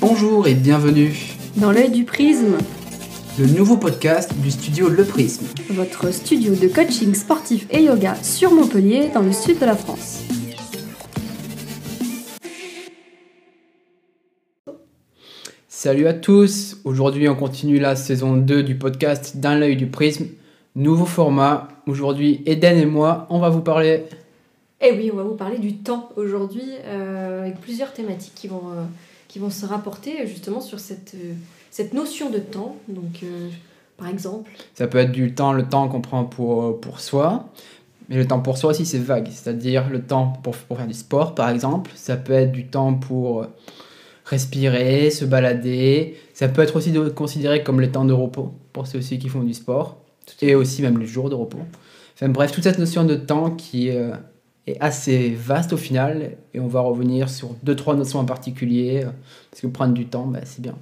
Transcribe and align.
Bonjour 0.00 0.46
et 0.46 0.54
bienvenue. 0.54 1.12
Dans 1.56 1.72
l'œil 1.72 1.90
du 1.90 2.04
prisme, 2.04 2.58
le 3.36 3.46
nouveau 3.46 3.76
podcast 3.76 4.32
du 4.38 4.52
studio 4.52 4.88
Le 4.88 5.02
Prisme, 5.04 5.44
votre 5.70 6.12
studio 6.12 6.54
de 6.54 6.68
coaching 6.68 7.12
sportif 7.16 7.66
et 7.72 7.82
yoga 7.82 8.14
sur 8.22 8.52
Montpellier 8.52 9.10
dans 9.12 9.22
le 9.22 9.32
sud 9.32 9.58
de 9.58 9.66
la 9.66 9.74
France. 9.74 10.22
Salut 15.66 16.06
à 16.06 16.14
tous, 16.14 16.80
aujourd'hui 16.84 17.28
on 17.28 17.34
continue 17.34 17.80
la 17.80 17.96
saison 17.96 18.36
2 18.36 18.62
du 18.62 18.76
podcast 18.76 19.38
Dans 19.38 19.58
l'œil 19.58 19.74
du 19.74 19.88
prisme, 19.88 20.26
nouveau 20.76 21.06
format. 21.06 21.66
Aujourd'hui 21.88 22.44
Eden 22.46 22.78
et 22.78 22.86
moi 22.86 23.26
on 23.30 23.40
va 23.40 23.48
vous 23.48 23.62
parler... 23.62 24.04
Eh 24.80 24.92
oui, 24.92 25.10
on 25.12 25.16
va 25.16 25.24
vous 25.24 25.34
parler 25.34 25.58
du 25.58 25.74
temps 25.78 26.10
aujourd'hui 26.14 26.62
euh, 26.84 27.40
avec 27.40 27.60
plusieurs 27.60 27.92
thématiques 27.92 28.34
qui 28.36 28.46
vont... 28.46 28.62
Euh, 28.68 28.84
qui 29.28 29.38
vont 29.38 29.50
se 29.50 29.66
rapporter 29.66 30.26
justement 30.26 30.60
sur 30.60 30.80
cette, 30.80 31.14
euh, 31.14 31.34
cette 31.70 31.92
notion 31.92 32.30
de 32.30 32.38
temps. 32.38 32.76
Donc, 32.88 33.22
euh, 33.22 33.48
par 33.96 34.08
exemple. 34.08 34.50
Ça 34.74 34.86
peut 34.86 34.98
être 34.98 35.12
du 35.12 35.34
temps, 35.34 35.52
le 35.52 35.68
temps 35.68 35.88
qu'on 35.88 36.00
prend 36.00 36.24
pour, 36.24 36.64
euh, 36.64 36.80
pour 36.80 37.00
soi. 37.00 37.48
Mais 38.08 38.16
le 38.16 38.26
temps 38.26 38.40
pour 38.40 38.56
soi 38.56 38.70
aussi, 38.70 38.86
c'est 38.86 38.98
vague. 38.98 39.28
C'est-à-dire 39.30 39.90
le 39.90 40.02
temps 40.02 40.32
pour, 40.42 40.56
pour, 40.56 40.78
faire 40.78 40.86
du 40.86 40.94
sport, 40.94 41.34
par 41.34 41.50
exemple. 41.50 41.90
Ça 41.94 42.16
peut 42.16 42.32
être 42.32 42.52
du 42.52 42.66
temps 42.66 42.94
pour 42.94 43.46
respirer, 44.24 45.10
se 45.10 45.26
balader. 45.26 46.16
Ça 46.32 46.48
peut 46.48 46.62
être 46.62 46.76
aussi 46.76 46.94
considéré 47.14 47.62
comme 47.62 47.80
le 47.80 47.92
temps 47.92 48.06
de 48.06 48.14
repos 48.14 48.54
pour 48.72 48.86
ceux 48.86 48.98
aussi 48.98 49.18
qui 49.18 49.28
font 49.28 49.42
du 49.42 49.52
sport. 49.52 49.98
Et 50.40 50.54
aussi 50.54 50.80
même 50.80 50.98
les 50.98 51.06
jours 51.06 51.28
de 51.28 51.34
repos. 51.34 51.60
Enfin 52.14 52.30
bref, 52.30 52.50
toute 52.50 52.64
cette 52.64 52.78
notion 52.78 53.04
de 53.04 53.14
temps 53.14 53.50
qui 53.50 53.90
est 54.68 54.76
assez 54.80 55.30
vaste 55.30 55.72
au 55.72 55.76
final 55.76 56.36
et 56.54 56.60
on 56.60 56.66
va 56.66 56.80
revenir 56.80 57.28
sur 57.28 57.50
deux 57.62 57.76
trois 57.76 57.94
notions 57.94 58.18
en 58.18 58.24
particulier 58.24 59.02
euh, 59.04 59.10
parce 59.50 59.60
que 59.62 59.66
prendre 59.66 59.94
du 59.94 60.06
temps 60.06 60.26
bah, 60.26 60.40
c'est 60.44 60.60
bien. 60.60 60.76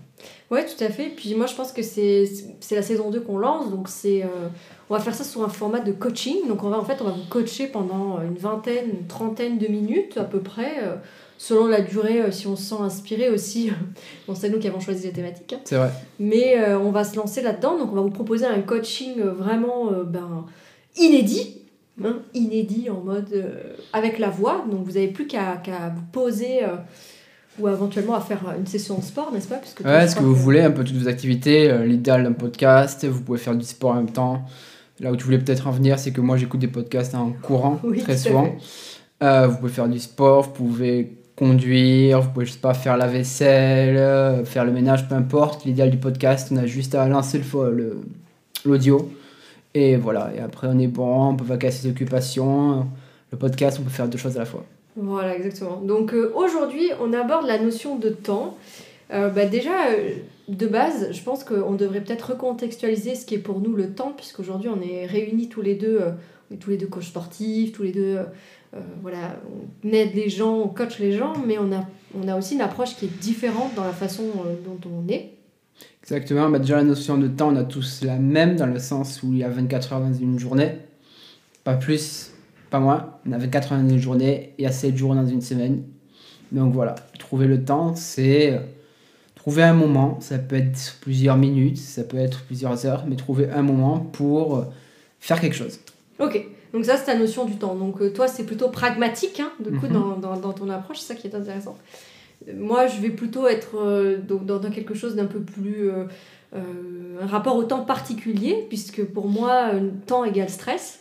Ouais, 0.50 0.64
tout 0.64 0.82
à 0.82 0.88
fait. 0.88 1.08
Puis 1.08 1.34
moi 1.34 1.47
je 1.47 1.55
pense 1.55 1.72
que 1.72 1.83
c'est 1.83 2.28
la 2.70 2.83
saison 2.83 3.11
2 3.11 3.20
qu'on 3.20 3.38
lance 3.38 3.70
donc 3.70 3.88
c'est 3.88 4.22
euh, 4.22 4.48
on 4.88 4.94
va 4.94 5.00
faire 5.00 5.14
ça 5.14 5.24
sous 5.24 5.42
un 5.42 5.48
format 5.48 5.80
de 5.80 5.92
coaching. 5.92 6.48
Donc 6.48 6.62
on 6.64 6.69
va 6.69 6.78
en 6.78 6.84
fait 6.84 6.98
on 7.00 7.05
va 7.05 7.12
vous 7.12 7.28
coacher 7.28 7.66
pendant 7.66 8.20
une 8.22 8.36
vingtaine, 8.36 8.91
une 8.91 9.06
trentaine 9.06 9.58
de 9.58 9.66
minutes 9.66 10.16
à 10.18 10.24
peu 10.24 10.41
près 10.41 10.83
euh, 10.83 10.96
selon 11.39 11.66
la 11.66 11.80
durée 11.80 12.33
si 12.33 12.46
on 12.46 12.56
se 12.56 12.62
sent 12.62 12.80
inspiré 12.80 13.28
aussi. 13.28 13.70
bon, 14.27 14.34
c'est 14.34 14.48
nous 14.48 14.58
qui 14.58 14.68
avons 14.68 14.80
choisi 14.80 15.06
les 15.06 15.12
thématiques. 15.12 15.52
Hein. 15.52 15.61
C'est 15.64 15.77
vrai. 15.77 15.91
Mais 16.18 16.74
on 16.74 16.91
va 16.91 17.05
se 17.05 17.16
lancer 17.16 17.42
là-dedans 17.42 17.78
donc 17.78 17.92
on 17.92 17.96
va 17.96 18.02
vous 18.02 18.11
proposer 18.11 18.46
un 18.46 18.61
coaching 18.62 19.20
vraiment 19.20 19.91
ben 20.05 20.46
inédit 20.96 21.66
Hein, 22.05 22.16
inédit 22.34 22.91
en 22.91 23.00
mode 23.00 23.33
euh, 23.33 23.75
avec 23.94 24.19
la 24.19 24.28
voix. 24.28 24.64
Donc 24.70 24.84
vous 24.84 24.92
n'avez 24.92 25.08
plus 25.08 25.27
qu'à 25.27 25.62
vous 25.94 26.02
poser 26.12 26.62
euh, 26.62 26.77
ou 27.58 27.69
éventuellement 27.69 28.14
à 28.14 28.20
faire 28.20 28.55
une 28.58 28.66
session 28.66 28.98
de 28.98 29.02
sport, 29.02 29.33
n'est-ce 29.33 29.48
pas 29.48 29.56
Puisque 29.56 29.80
Ouais, 29.80 30.06
ce 30.06 30.14
que 30.14 30.22
vous 30.22 30.34
voulez, 30.34 30.61
un 30.61 30.70
peu 30.70 30.84
toutes 30.84 30.97
vos 30.97 31.08
activités. 31.08 31.70
Euh, 31.70 31.86
l'idéal 31.86 32.24
d'un 32.24 32.33
podcast, 32.33 33.06
vous 33.06 33.22
pouvez 33.22 33.39
faire 33.39 33.55
du 33.55 33.64
sport 33.64 33.92
en 33.92 33.94
même 33.94 34.11
temps. 34.11 34.44
Là 35.00 35.11
où 35.11 35.17
tu 35.17 35.24
voulais 35.24 35.39
peut-être 35.39 35.67
en 35.67 35.70
venir, 35.70 35.98
c'est 35.98 36.11
que 36.11 36.20
moi 36.20 36.36
j'écoute 36.36 36.61
des 36.61 36.69
podcasts 36.69 37.14
en 37.14 37.33
courant 37.33 37.80
très 38.02 38.17
souvent. 38.17 38.55
vous 39.20 39.56
pouvez 39.56 39.72
faire 39.72 39.89
du 39.89 39.98
sport, 39.98 40.42
vous 40.42 40.50
pouvez 40.50 41.17
conduire, 41.34 42.20
vous 42.20 42.30
pouvez 42.30 42.47
juste 42.47 42.62
pas 42.62 42.74
faire 42.74 42.97
la 42.98 43.06
vaisselle, 43.06 44.44
faire 44.44 44.64
le 44.67 44.72
ménage, 44.72 45.08
peu 45.08 45.14
importe. 45.14 45.64
L'idéal 45.64 45.91
du 45.91 45.98
podcast, 45.98 46.48
on 46.50 46.56
a 46.56 46.67
juste 46.67 46.94
à 46.94 47.08
lancer 47.08 47.41
l'audio. 48.64 49.11
Et 49.78 49.96
voilà, 49.96 50.32
et 50.34 50.41
après 50.41 50.69
on 50.70 50.78
est 50.78 50.86
bon, 50.86 51.28
on 51.28 51.36
peut 51.36 51.44
vaquer 51.44 51.66
à 51.66 51.70
ses 51.70 51.86
occupations. 51.86 52.86
Le 53.30 53.36
podcast, 53.36 53.77
on 53.78 53.84
peut 53.84 53.91
faire 53.91 54.08
deux 54.08 54.16
choses 54.16 54.36
à 54.36 54.38
la 54.38 54.46
fois. 54.46 54.64
Voilà, 54.96 55.36
exactement. 55.36 55.83
Donc 55.83 56.14
euh, 56.14 56.33
aujourd'hui, 56.34 56.92
on 56.98 57.12
aborde 57.12 57.46
la 57.46 57.58
notion 57.58 57.96
de 57.96 58.08
temps. 58.08 58.56
Euh, 59.12 59.28
bah, 59.28 59.44
déjà, 59.44 59.88
euh, 59.91 60.12
de 60.48 60.66
base, 60.66 61.12
je 61.12 61.22
pense 61.22 61.44
qu'on 61.44 61.74
devrait 61.74 62.00
peut-être 62.00 62.30
recontextualiser 62.30 63.16
ce 63.16 63.27
qui 63.27 63.34
est 63.34 63.38
pour 63.38 63.60
nous 63.60 63.77
le 63.77 63.91
temps, 63.91 64.14
puisqu'aujourd'hui 64.16 64.70
on 64.70 64.80
est 64.80 65.05
réunis 65.05 65.51
tous 65.51 65.61
les 65.61 65.74
deux, 65.74 66.01
tous 66.58 66.70
les 66.70 66.78
deux 66.78 66.86
coachs 66.86 67.02
sportifs, 67.02 67.72
tous 67.72 67.83
les 67.83 67.92
deux, 67.92 68.20
voilà, 69.02 69.36
on 69.84 69.89
aide 69.92 70.14
les 70.14 70.30
gens, 70.30 70.56
on 70.56 70.68
coach 70.68 70.98
les 71.01 71.12
gens, 71.12 71.34
mais 71.46 71.58
on 71.58 71.70
a, 71.72 71.84
on 72.18 72.28
a 72.28 72.36
aussi 72.36 72.55
une 72.55 72.62
approche 72.62 72.96
qui 72.96 73.06
est 73.06 73.20
différente 73.20 73.74
dans 73.74 73.84
la 73.84 73.92
façon 73.92 74.24
dont 74.64 74.78
on 74.89 75.12
est. 75.12 75.36
Exactement, 76.03 76.48
bah 76.48 76.61
déjà 76.61 76.77
la 76.77 76.85
notion 76.85 77.19
de 77.19 77.27
temps, 77.27 77.48
on 77.53 77.57
a 77.57 77.64
tous 77.64 78.03
la 78.03 78.17
même 78.17 78.55
dans 78.55 78.67
le 78.67 78.79
sens 78.79 79.25
où 79.25 79.33
il 79.33 79.39
y 79.39 79.45
a 79.45 79.48
24 79.48 79.92
heures 79.92 80.01
dans 80.01 80.14
une 80.14 80.39
journée, 80.39 80.79
pas 81.64 81.75
plus, 81.75 82.31
pas 82.70 82.79
moins. 82.79 83.14
On 83.27 83.33
a 83.33 83.39
24 83.39 83.73
heures 83.73 83.81
dans 83.81 83.89
une 83.89 83.98
journée, 83.98 84.55
il 84.57 84.63
y 84.63 84.67
a 84.67 84.73
7 84.73 84.97
jours 84.97 85.17
dans 85.17 85.27
une 85.27 85.41
semaine. 85.41 85.83
Donc 86.53 86.73
voilà, 86.73 86.95
trouver 87.19 87.48
le 87.48 87.64
temps, 87.64 87.97
c'est 87.97 88.53
euh, 88.53 88.59
trouver 89.35 89.64
un 89.64 89.75
moment, 89.75 90.19
ça 90.20 90.39
peut 90.39 90.55
être 90.55 90.97
plusieurs 91.01 91.37
minutes, 91.37 91.79
ça 91.79 92.05
peut 92.05 92.19
être 92.19 92.45
plusieurs 92.45 92.87
heures, 92.87 93.05
mais 93.08 93.17
trouver 93.17 93.51
un 93.51 93.63
moment 93.63 93.98
pour 93.98 94.58
euh, 94.58 94.64
faire 95.19 95.41
quelque 95.41 95.57
chose. 95.57 95.81
Ok, 96.20 96.41
donc 96.73 96.85
ça 96.85 96.97
c'est 96.97 97.07
ta 97.07 97.19
notion 97.19 97.47
du 97.47 97.57
temps. 97.57 97.75
Donc 97.75 98.01
euh, 98.01 98.13
toi 98.13 98.29
c'est 98.29 98.45
plutôt 98.45 98.69
pragmatique, 98.69 99.41
hein, 99.41 99.51
du 99.58 99.77
coup, 99.77 99.87
mhm. 99.87 99.93
dans, 99.93 100.17
dans, 100.19 100.37
dans, 100.37 100.53
ton 100.53 100.70
approche, 100.70 101.01
c'est 101.01 101.14
ça 101.14 101.14
qui 101.17 101.27
est 101.27 101.35
intéressant 101.35 101.77
moi, 102.55 102.86
je 102.86 103.01
vais 103.01 103.11
plutôt 103.11 103.47
être 103.47 103.77
euh, 103.77 104.19
dans, 104.19 104.61
quelque 104.70 104.95
chose 104.95 105.17
d'un 105.17 105.27
peu 105.27 105.41
plus. 105.41 105.91
Euh, 105.91 106.05
euh, 106.55 107.20
un 107.20 107.27
rapport 107.27 107.57
au 107.57 107.64
temps 107.64 107.85
particulier, 107.85 108.67
puisque 108.69 109.05
pour 109.05 109.27
moi, 109.27 109.73
temps 110.07 110.24
égale 110.24 110.51
stress, 110.51 111.01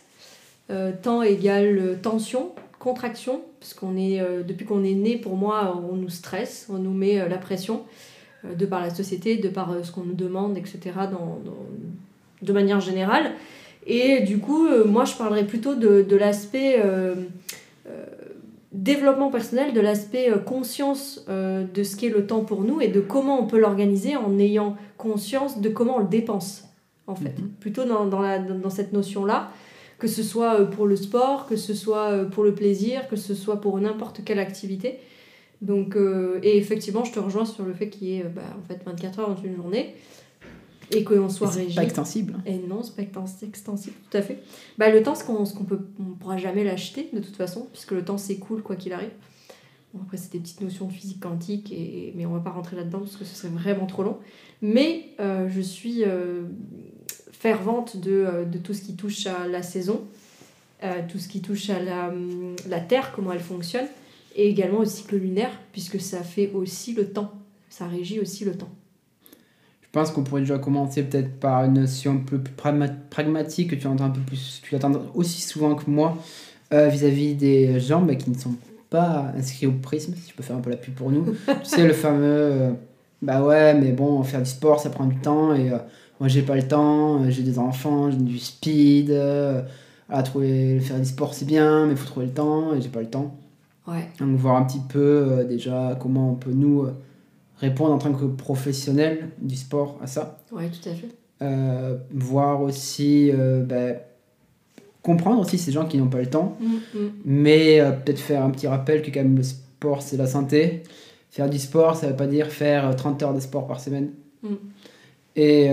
temps 1.03 1.21
égale 1.21 1.99
tension, 2.01 2.51
contraction, 2.79 3.41
puisqu'on 3.59 3.95
est, 3.97 4.21
depuis 4.45 4.65
qu'on 4.65 4.83
est 4.83 4.93
né, 4.93 5.17
pour 5.17 5.35
moi, 5.35 5.81
on 5.91 5.95
nous 5.97 6.09
stresse, 6.09 6.67
on 6.69 6.77
nous 6.77 6.93
met 6.93 7.27
la 7.29 7.37
pression, 7.37 7.83
de 8.43 8.65
par 8.65 8.81
la 8.81 8.93
société, 8.93 9.37
de 9.37 9.49
par 9.49 9.75
ce 9.83 9.91
qu'on 9.91 10.03
nous 10.03 10.13
demande, 10.13 10.57
etc., 10.57 10.79
dans, 11.11 11.39
de 12.41 12.53
manière 12.53 12.79
générale. 12.79 13.31
Et 13.85 14.21
du 14.21 14.39
coup, 14.39 14.67
moi, 14.85 15.03
je 15.03 15.15
parlerai 15.15 15.45
plutôt 15.45 15.75
de, 15.75 16.01
de 16.01 16.15
l'aspect 16.15 16.81
développement 18.75 19.31
personnel, 19.31 19.73
de 19.73 19.79
l'aspect 19.79 20.29
euh, 20.29 20.37
conscience 20.37 21.25
euh, 21.29 21.63
de 21.63 21.83
ce 21.83 21.95
qu'est 21.95 22.09
le 22.09 22.27
temps 22.27 22.43
pour 22.43 22.61
nous 22.61 22.81
et 22.81 22.89
de 22.89 22.99
comment 22.99 23.41
on 23.41 23.47
peut 23.47 23.59
l'organiser 23.59 24.15
en 24.15 24.37
ayant 24.37 24.75
conscience 24.97 25.61
de 25.61 25.69
comment 25.69 25.97
on 25.97 25.99
le 25.99 26.07
dépense, 26.07 26.65
en 27.07 27.15
fait. 27.15 27.39
Mhm. 27.39 27.49
Plutôt 27.59 27.85
dans, 27.85 28.05
dans, 28.05 28.21
la, 28.21 28.39
dans 28.39 28.69
cette 28.69 28.93
notion-là, 28.93 29.49
que 29.97 30.07
ce 30.07 30.23
soit 30.23 30.59
euh, 30.59 30.65
pour 30.65 30.87
le 30.87 30.95
sport, 30.95 31.47
que 31.47 31.55
ce 31.55 31.73
soit 31.73 32.25
pour 32.31 32.43
le 32.43 32.53
plaisir, 32.53 33.07
que 33.07 33.15
ce 33.15 33.33
soit 33.33 33.61
pour 33.61 33.79
n'importe 33.79 34.21
quelle 34.25 34.39
activité. 34.39 34.99
Donc, 35.61 35.97
et 36.43 36.57
effectivement, 36.57 37.05
je 37.05 37.13
te 37.13 37.19
rejoins 37.19 37.45
sur 37.45 37.63
le 37.63 37.73
fait 37.73 37.89
qu'il 37.89 38.09
y 38.09 38.19
ait 38.19 38.23
bah, 38.23 38.41
en 38.59 38.67
fait, 38.67 38.81
24 38.85 39.19
heures 39.19 39.29
dans 39.29 39.41
une 39.41 39.55
journée 39.55 39.95
et 40.91 41.03
qu'on 41.03 41.29
soit 41.29 41.49
régi. 41.49 41.69
C'est 41.69 41.75
pas 41.75 41.83
extensible. 41.83 42.35
Et 42.45 42.57
non, 42.57 42.83
c'est 42.83 42.95
pas 42.95 43.01
extensible, 43.01 43.95
tout 44.09 44.17
à 44.17 44.21
fait. 44.21 44.39
Bah, 44.77 44.89
le 44.89 45.01
temps, 45.03 45.15
ce 45.15 45.23
qu'on 45.23 45.63
peut, 45.63 45.79
on 45.99 46.15
pourra 46.15 46.37
jamais 46.37 46.63
l'acheter 46.63 47.09
de 47.13 47.19
toute 47.19 47.35
façon, 47.35 47.67
puisque 47.71 47.91
le 47.91 48.03
temps 48.03 48.17
s'écoule 48.17 48.61
quoi 48.61 48.75
qu'il 48.75 48.93
arrive. 48.93 49.11
Bon, 49.93 50.01
après, 50.03 50.17
c'est 50.17 50.31
des 50.31 50.39
petites 50.39 50.61
notions 50.61 50.87
de 50.87 50.93
physique 50.93 51.21
quantique, 51.21 51.71
et, 51.71 52.13
mais 52.15 52.25
on 52.25 52.33
va 52.33 52.39
pas 52.39 52.49
rentrer 52.49 52.75
là-dedans 52.75 52.99
parce 52.99 53.15
que 53.15 53.25
ce 53.25 53.35
serait 53.35 53.53
vraiment 53.53 53.85
trop 53.85 54.03
long. 54.03 54.17
Mais 54.61 55.09
euh, 55.19 55.47
je 55.49 55.61
suis 55.61 56.03
euh, 56.03 56.43
fervente 57.31 57.97
de, 57.97 58.11
euh, 58.11 58.45
de, 58.45 58.57
tout 58.57 58.73
ce 58.73 58.81
qui 58.81 58.95
touche 58.95 59.25
à 59.27 59.47
la 59.47 59.63
saison, 59.63 60.01
tout 61.09 61.17
ce 61.17 61.27
qui 61.27 61.41
touche 61.41 61.71
à 61.71 61.81
la, 61.81 62.13
la 62.69 62.79
Terre, 62.79 63.11
comment 63.15 63.31
elle 63.31 63.39
fonctionne, 63.39 63.87
et 64.35 64.47
également 64.47 64.79
au 64.79 64.85
cycle 64.85 65.15
lunaire, 65.15 65.49
puisque 65.71 65.99
ça 65.99 66.21
fait 66.21 66.51
aussi 66.53 66.93
le 66.93 67.09
temps. 67.09 67.31
Ça 67.69 67.87
régit 67.87 68.19
aussi 68.19 68.45
le 68.45 68.55
temps. 68.55 68.69
Je 69.95 70.01
pense 70.01 70.11
qu'on 70.11 70.23
pourrait 70.23 70.41
déjà 70.41 70.57
commencer 70.57 71.03
peut-être 71.03 71.39
par 71.39 71.63
une 71.63 71.75
notion 71.75 72.15
un 72.15 72.17
peu 72.17 72.37
plus 72.37 72.53
pragmatique 73.09 73.69
que 73.69 73.75
tu 73.75 73.87
entends 73.87 74.03
un 74.03 74.09
peu 74.09 74.19
plus, 74.19 74.61
tu 74.61 74.75
l'entends 74.75 74.91
aussi 75.13 75.41
souvent 75.41 75.73
que 75.73 75.89
moi 75.89 76.17
euh, 76.73 76.89
vis-à-vis 76.89 77.33
des 77.35 77.79
gens 77.79 78.01
bah, 78.01 78.15
qui 78.15 78.29
ne 78.29 78.37
sont 78.37 78.55
pas 78.89 79.31
inscrits 79.37 79.67
au 79.67 79.71
prisme, 79.71 80.13
si 80.17 80.27
tu 80.27 80.35
peux 80.35 80.43
faire 80.43 80.57
un 80.57 80.59
peu 80.59 80.69
la 80.69 80.75
pub 80.75 80.95
pour 80.95 81.11
nous. 81.11 81.23
tu 81.47 81.53
sais, 81.63 81.87
le 81.87 81.93
fameux 81.93 82.25
euh, 82.25 82.71
bah 83.21 83.41
ouais, 83.41 83.73
mais 83.73 83.93
bon, 83.93 84.21
faire 84.23 84.41
du 84.41 84.49
sport 84.49 84.81
ça 84.81 84.89
prend 84.89 85.05
du 85.05 85.15
temps 85.15 85.55
et 85.55 85.71
euh, 85.71 85.77
moi 86.19 86.27
j'ai 86.27 86.41
pas 86.41 86.57
le 86.57 86.67
temps, 86.67 87.29
j'ai 87.29 87.43
des 87.43 87.57
enfants, 87.57 88.11
j'ai 88.11 88.17
du 88.17 88.37
speed, 88.37 89.17
à 90.09 90.23
trouver, 90.23 90.81
faire 90.81 90.99
du 90.99 91.05
sport 91.05 91.33
c'est 91.33 91.45
bien, 91.45 91.85
mais 91.85 91.93
il 91.93 91.97
faut 91.97 92.07
trouver 92.07 92.25
le 92.25 92.33
temps 92.33 92.75
et 92.75 92.81
j'ai 92.81 92.89
pas 92.89 92.99
le 92.99 93.09
temps. 93.09 93.33
Ouais. 93.87 94.09
Donc 94.19 94.35
voir 94.35 94.57
un 94.57 94.65
petit 94.65 94.81
peu 94.89 95.45
déjà 95.47 95.97
comment 96.01 96.31
on 96.31 96.35
peut 96.35 96.51
nous 96.51 96.85
répondre 97.57 97.93
en 97.93 97.97
tant 97.97 98.13
que 98.13 98.25
professionnel 98.25 99.29
du 99.39 99.55
sport 99.55 99.97
à 100.01 100.07
ça. 100.07 100.39
Oui, 100.51 100.69
tout 100.69 100.89
à 100.89 100.93
fait. 100.93 101.09
Euh, 101.41 101.97
voir 102.11 102.61
aussi, 102.61 103.29
euh, 103.31 103.61
ben, 103.61 103.99
comprendre 105.01 105.41
aussi 105.41 105.57
ces 105.57 105.71
gens 105.71 105.85
qui 105.85 105.97
n'ont 105.97 106.07
pas 106.07 106.19
le 106.19 106.29
temps, 106.29 106.57
mm, 106.59 106.99
mm. 106.99 107.11
mais 107.25 107.79
euh, 107.79 107.91
peut-être 107.91 108.19
faire 108.19 108.43
un 108.43 108.49
petit 108.49 108.67
rappel 108.67 109.01
que 109.01 109.11
quand 109.11 109.21
même 109.21 109.35
le 109.35 109.43
sport 109.43 110.01
c'est 110.01 110.17
la 110.17 110.27
santé. 110.27 110.83
Faire 111.31 111.49
du 111.49 111.59
sport, 111.59 111.97
ça 111.97 112.07
ne 112.07 112.11
veut 112.11 112.17
pas 112.17 112.27
dire 112.27 112.47
faire 112.47 112.95
30 112.95 113.23
heures 113.23 113.33
de 113.33 113.41
sport 113.41 113.67
par 113.67 113.81
semaine. 113.81 114.11
Mm. 114.43 114.55
Et 115.35 115.69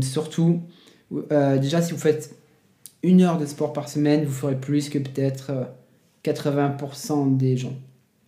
surtout, 0.00 0.62
déjà 1.28 1.82
si 1.82 1.92
vous 1.92 1.98
faites 1.98 2.34
une 3.02 3.20
heure 3.20 3.36
de 3.36 3.44
sport 3.44 3.74
par 3.74 3.90
semaine, 3.90 4.24
vous 4.24 4.32
ferez 4.32 4.56
plus 4.58 4.88
que 4.88 4.98
peut-être 4.98 5.52
80% 6.24 7.36
des 7.36 7.58
gens. 7.58 7.74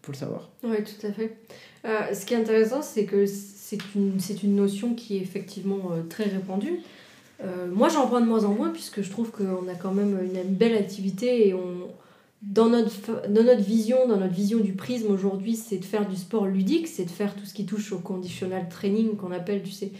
faut 0.03 0.13
le 0.13 0.19
savoir. 0.19 0.51
Oui, 0.63 0.77
tout 0.85 1.07
à 1.07 1.13
fait. 1.13 1.39
Euh, 1.85 2.15
ce 2.15 2.25
qui 2.25 2.35
est 2.35 2.39
intéressant, 2.39 2.83
c'est 2.83 3.05
que 3.05 3.27
c'est 3.27 3.79
une, 3.95 4.19
une 4.43 4.57
notion 4.57 4.95
qui 4.95 5.17
est 5.17 5.21
effectivement 5.21 5.91
euh, 5.93 6.03
très 6.09 6.25
répandue. 6.25 6.81
Euh, 7.43 7.67
moi, 7.71 7.89
j'en 7.89 8.07
prends 8.07 8.21
de 8.21 8.27
moins 8.27 8.45
en 8.45 8.55
moins, 8.55 8.71
puisque 8.71 9.03
je 9.03 9.11
trouve 9.11 9.31
qu'on 9.31 9.69
a 9.69 9.75
quand 9.75 9.93
même 9.93 10.19
une, 10.23 10.55
belle 10.55 10.77
activité 10.77 11.49
et 11.49 11.55
on, 11.55 11.89
dans, 12.43 12.71
notre, 12.71 13.29
dans 13.29 13.43
notre 13.43 13.63
vision, 13.63 14.09
dans 14.09 14.17
notre 14.17 14.33
vision 14.33 14.61
du 14.61 14.73
prisme 14.73 15.13
aujourd'hui, 15.13 15.57
c'est 15.57 15.77
de 15.77 15.85
faire 15.85 16.09
du 16.09 16.17
sport 16.17 16.47
ludique, 16.47 16.89
c'est 16.89 17.05
de 17.05 17.11
faire 17.11 17.35
tout 17.35 17.45
ce 17.45 17.53
qui 17.53 17.67
touche 17.67 17.93
au 17.93 17.99
conditional 17.99 18.69
training 18.69 19.17
qu'on 19.17 19.33
appelle, 19.33 19.63
tu 19.63 19.73
sais, 19.73 19.91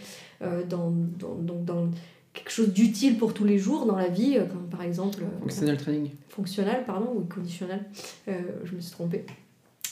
dans, 0.69 0.91
dans, 1.19 1.35
donc 1.35 1.65
dans 1.65 1.89
quelque 2.33 2.51
chose 2.51 2.69
d'utile 2.69 3.17
pour 3.17 3.33
tous 3.33 3.45
les 3.45 3.57
jours 3.57 3.85
dans 3.85 3.95
la 3.95 4.07
vie, 4.07 4.37
comme 4.51 4.67
par 4.69 4.81
exemple... 4.81 5.23
Fonctionnal 5.41 5.77
training. 5.77 6.09
Fonctionnel, 6.29 6.83
pardon, 6.85 7.13
ou 7.15 7.21
conditionnel, 7.21 7.83
je 8.27 8.75
me 8.75 8.79
suis 8.79 8.91
trompée 8.91 9.25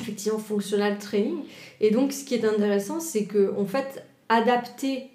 effectivement 0.01 0.39
functional 0.39 0.97
training. 0.97 1.39
Et 1.81 1.91
donc, 1.91 2.11
ce 2.11 2.23
qui 2.23 2.35
est 2.35 2.45
intéressant, 2.45 2.99
c'est 2.99 3.25
que 3.25 3.53
en 3.57 3.65
fait, 3.65 4.05
adapter 4.29 5.09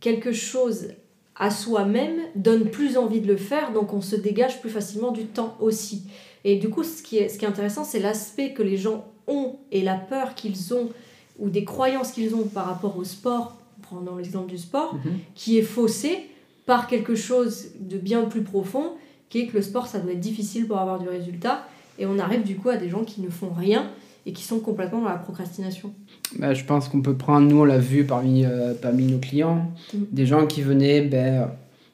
quelque 0.00 0.32
chose 0.32 0.88
à 1.36 1.50
soi-même 1.50 2.20
donne 2.34 2.70
plus 2.70 2.96
envie 2.96 3.20
de 3.20 3.26
le 3.26 3.36
faire, 3.36 3.72
donc 3.72 3.92
on 3.92 4.00
se 4.00 4.16
dégage 4.16 4.60
plus 4.60 4.70
facilement 4.70 5.12
du 5.12 5.26
temps 5.26 5.56
aussi. 5.60 6.02
Et 6.44 6.56
du 6.56 6.70
coup, 6.70 6.82
ce 6.82 7.02
qui 7.02 7.18
est, 7.18 7.28
ce 7.28 7.38
qui 7.38 7.44
est 7.44 7.48
intéressant, 7.48 7.84
c'est 7.84 7.98
l'aspect 7.98 8.52
que 8.52 8.62
les 8.62 8.76
gens 8.76 9.04
ont 9.26 9.56
et 9.72 9.82
la 9.82 9.96
peur 9.96 10.34
qu'ils 10.34 10.72
ont 10.72 10.90
ou 11.38 11.50
des 11.50 11.64
croyances 11.64 12.12
qu'ils 12.12 12.34
ont 12.34 12.44
par 12.44 12.66
rapport 12.66 12.96
au 12.96 13.04
sport, 13.04 13.56
prenons 13.82 14.16
l'exemple 14.16 14.48
du 14.48 14.58
sport, 14.58 14.94
mhm. 14.94 15.18
qui 15.34 15.58
est 15.58 15.62
faussé 15.62 16.30
par 16.64 16.86
quelque 16.86 17.14
chose 17.14 17.66
de 17.78 17.98
bien 17.98 18.22
plus 18.24 18.42
profond, 18.42 18.92
qui 19.28 19.40
est 19.40 19.46
que 19.48 19.56
le 19.56 19.62
sport, 19.62 19.86
ça 19.86 19.98
doit 19.98 20.12
être 20.12 20.20
difficile 20.20 20.66
pour 20.66 20.78
avoir 20.78 20.98
du 20.98 21.08
résultat. 21.08 21.66
Et 21.98 22.06
on 22.06 22.18
arrive 22.18 22.42
du 22.42 22.56
coup 22.56 22.68
à 22.68 22.76
des 22.76 22.88
gens 22.88 23.04
qui 23.04 23.20
ne 23.20 23.30
font 23.30 23.50
rien 23.50 23.90
et 24.26 24.32
qui 24.32 24.42
sont 24.42 24.58
complètement 24.58 25.02
dans 25.02 25.08
la 25.08 25.16
procrastination 25.16 25.92
bah, 26.38 26.52
Je 26.52 26.64
pense 26.64 26.88
qu'on 26.88 27.00
peut 27.00 27.14
prendre, 27.14 27.48
nous 27.48 27.60
on 27.60 27.64
l'a 27.64 27.78
vu 27.78 28.04
parmi, 28.04 28.44
euh, 28.44 28.74
parmi 28.74 29.04
nos 29.06 29.18
clients, 29.18 29.70
mm. 29.94 29.98
des 30.10 30.26
gens 30.26 30.46
qui 30.46 30.62
venaient 30.62 31.02
ben, 31.02 31.48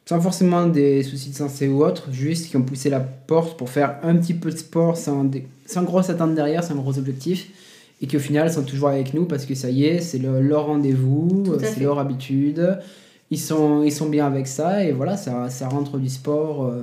sans 0.06 0.20
forcément 0.20 0.66
des 0.66 1.02
soucis 1.02 1.30
de 1.30 1.36
santé 1.36 1.68
ou 1.68 1.84
autre, 1.84 2.08
juste 2.10 2.48
qui 2.48 2.56
ont 2.56 2.62
poussé 2.62 2.90
la 2.90 3.00
porte 3.00 3.56
pour 3.56 3.68
faire 3.68 3.98
un 4.02 4.16
petit 4.16 4.34
peu 4.34 4.50
de 4.50 4.56
sport 4.56 4.96
sans, 4.96 5.30
sans 5.66 5.82
grosse 5.84 6.10
attente 6.10 6.34
derrière, 6.34 6.64
sans 6.64 6.74
gros 6.74 6.98
objectif, 6.98 7.50
et 8.00 8.06
qui 8.06 8.16
au 8.16 8.20
final 8.20 8.50
sont 8.52 8.64
toujours 8.64 8.88
avec 8.88 9.14
nous 9.14 9.26
parce 9.26 9.46
que 9.46 9.54
ça 9.54 9.70
y 9.70 9.84
est, 9.84 10.00
c'est 10.00 10.18
leur 10.18 10.66
rendez-vous, 10.66 11.44
c'est 11.60 11.80
leur 11.80 11.98
habitude, 11.98 12.78
ils 13.30 13.38
sont, 13.38 13.82
ils 13.82 13.92
sont 13.92 14.08
bien 14.08 14.26
avec 14.26 14.48
ça, 14.48 14.84
et 14.84 14.92
voilà, 14.92 15.16
ça, 15.16 15.48
ça 15.50 15.68
rentre 15.68 15.98
du 15.98 16.08
sport. 16.08 16.66
Euh, 16.66 16.82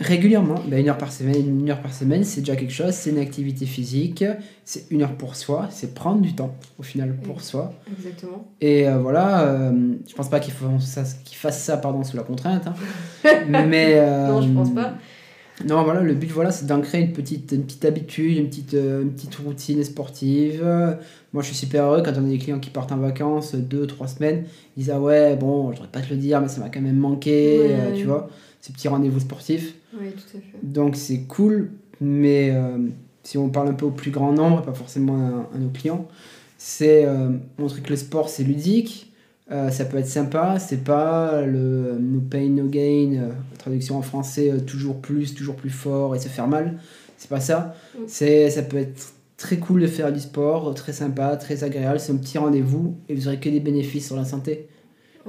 régulièrement, 0.00 0.56
ben 0.66 0.80
une 0.80 0.88
heure 0.88 0.98
par 0.98 1.12
semaine, 1.12 1.60
une 1.60 1.70
heure 1.70 1.80
par 1.80 1.92
semaine, 1.92 2.24
c'est 2.24 2.40
déjà 2.40 2.56
quelque 2.56 2.72
chose, 2.72 2.92
c'est 2.92 3.10
une 3.10 3.18
activité 3.18 3.66
physique, 3.66 4.24
c'est 4.64 4.90
une 4.90 5.02
heure 5.02 5.14
pour 5.14 5.36
soi, 5.36 5.68
c'est 5.70 5.94
prendre 5.94 6.22
du 6.22 6.34
temps 6.34 6.54
au 6.78 6.82
final 6.82 7.14
pour 7.22 7.42
soi. 7.42 7.74
Exactement. 7.98 8.48
Et 8.62 8.88
euh, 8.88 8.98
voilà, 8.98 9.42
euh, 9.42 9.94
je 10.08 10.14
pense 10.14 10.30
pas 10.30 10.40
qu'il 10.40 10.54
ça, 10.80 11.04
fassent 11.04 11.62
ça 11.62 11.76
pardon, 11.76 12.02
sous 12.02 12.16
la 12.16 12.22
contrainte, 12.22 12.66
hein. 12.66 12.74
mais... 13.48 13.98
Euh, 13.98 14.28
non, 14.28 14.40
je 14.40 14.48
pense 14.48 14.74
pas. 14.74 14.94
Non, 15.68 15.84
voilà, 15.84 16.00
le 16.00 16.14
but, 16.14 16.30
voilà, 16.30 16.50
c'est 16.50 16.64
d'ancrer 16.64 17.02
une 17.02 17.12
petite, 17.12 17.52
une 17.52 17.64
petite 17.64 17.84
habitude, 17.84 18.38
une 18.38 18.48
petite, 18.48 18.72
une 18.72 19.12
petite 19.12 19.34
routine 19.34 19.84
sportive. 19.84 20.64
Moi, 21.34 21.42
je 21.42 21.48
suis 21.48 21.56
super 21.56 21.84
heureux 21.84 22.02
quand 22.02 22.12
on 22.16 22.24
a 22.24 22.30
des 22.30 22.38
clients 22.38 22.60
qui 22.60 22.70
partent 22.70 22.92
en 22.92 22.96
vacances 22.96 23.54
deux, 23.54 23.86
trois 23.86 24.08
semaines. 24.08 24.44
Ils 24.78 24.84
disent, 24.84 24.90
ah 24.90 24.98
ouais, 24.98 25.36
bon, 25.36 25.70
je 25.72 25.76
voudrais 25.76 25.92
pas 25.92 26.00
te 26.00 26.08
le 26.08 26.16
dire, 26.16 26.40
mais 26.40 26.48
ça 26.48 26.60
m'a 26.60 26.70
quand 26.70 26.80
même 26.80 26.96
manqué, 26.96 27.72
tu 27.94 28.04
vois, 28.04 28.30
ces 28.60 28.72
petits 28.72 28.88
rendez-vous 28.88 29.20
sportifs. 29.20 29.74
Oui, 29.98 30.10
tout 30.12 30.36
à 30.36 30.40
fait. 30.40 30.58
Donc 30.62 30.96
c'est 30.96 31.22
cool, 31.22 31.70
mais 32.00 32.50
euh, 32.52 32.78
si 33.22 33.38
on 33.38 33.48
parle 33.48 33.68
un 33.68 33.74
peu 33.74 33.86
au 33.86 33.90
plus 33.90 34.10
grand 34.10 34.32
nombre, 34.32 34.62
pas 34.62 34.74
forcément 34.74 35.48
à, 35.52 35.58
nos 35.58 35.70
clients, 35.70 36.08
c'est 36.58 37.04
euh, 37.04 37.30
montrer 37.58 37.80
que 37.80 37.90
le 37.90 37.96
sport 37.96 38.28
c'est 38.28 38.44
ludique, 38.44 39.12
euh, 39.50 39.70
ça 39.70 39.84
peut 39.84 39.96
être 39.96 40.06
sympa, 40.06 40.58
c'est 40.58 40.84
pas 40.84 41.42
le 41.42 41.96
no 41.98 42.20
pain 42.20 42.48
no 42.50 42.66
gain, 42.66 43.30
traduction 43.58 43.98
en 43.98 44.02
français 44.02 44.52
toujours 44.66 45.00
plus, 45.00 45.34
toujours 45.34 45.56
plus 45.56 45.70
fort 45.70 46.14
et 46.14 46.20
se 46.20 46.28
faire 46.28 46.46
mal, 46.46 46.78
c'est 47.16 47.30
pas 47.30 47.40
ça. 47.40 47.74
Mm. 47.94 48.02
C'est 48.06 48.50
ça 48.50 48.62
peut 48.62 48.76
être 48.76 49.14
très 49.38 49.56
cool 49.56 49.80
de 49.80 49.86
faire 49.86 50.12
du 50.12 50.20
sport, 50.20 50.74
très 50.74 50.92
sympa, 50.92 51.36
très 51.36 51.64
agréable, 51.64 51.98
c'est 51.98 52.12
un 52.12 52.16
petit 52.16 52.36
rendez-vous 52.36 52.94
et 53.08 53.14
vous 53.14 53.26
aurez 53.26 53.40
que 53.40 53.48
des 53.48 53.60
bénéfices 53.60 54.06
sur 54.06 54.16
la 54.16 54.26
santé. 54.26 54.68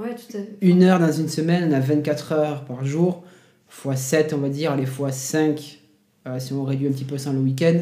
Ouais, 0.01 0.15
tout 0.15 0.37
à 0.37 0.41
fait. 0.41 0.57
Une 0.61 0.83
heure 0.83 0.99
dans 0.99 1.11
une 1.11 1.29
semaine, 1.29 1.69
on 1.69 1.73
a 1.73 1.79
24 1.79 2.31
heures 2.31 2.65
par 2.65 2.83
jour 2.85 3.23
fois 3.71 3.95
7, 3.95 4.33
on 4.33 4.37
va 4.37 4.49
dire, 4.49 4.75
les 4.75 4.85
fois 4.85 5.11
5, 5.11 5.79
euh, 6.27 6.39
si 6.39 6.53
on 6.53 6.63
réduit 6.63 6.87
un 6.87 6.91
petit 6.91 7.05
peu 7.05 7.17
ça 7.17 7.31
le 7.31 7.39
week-end, 7.39 7.79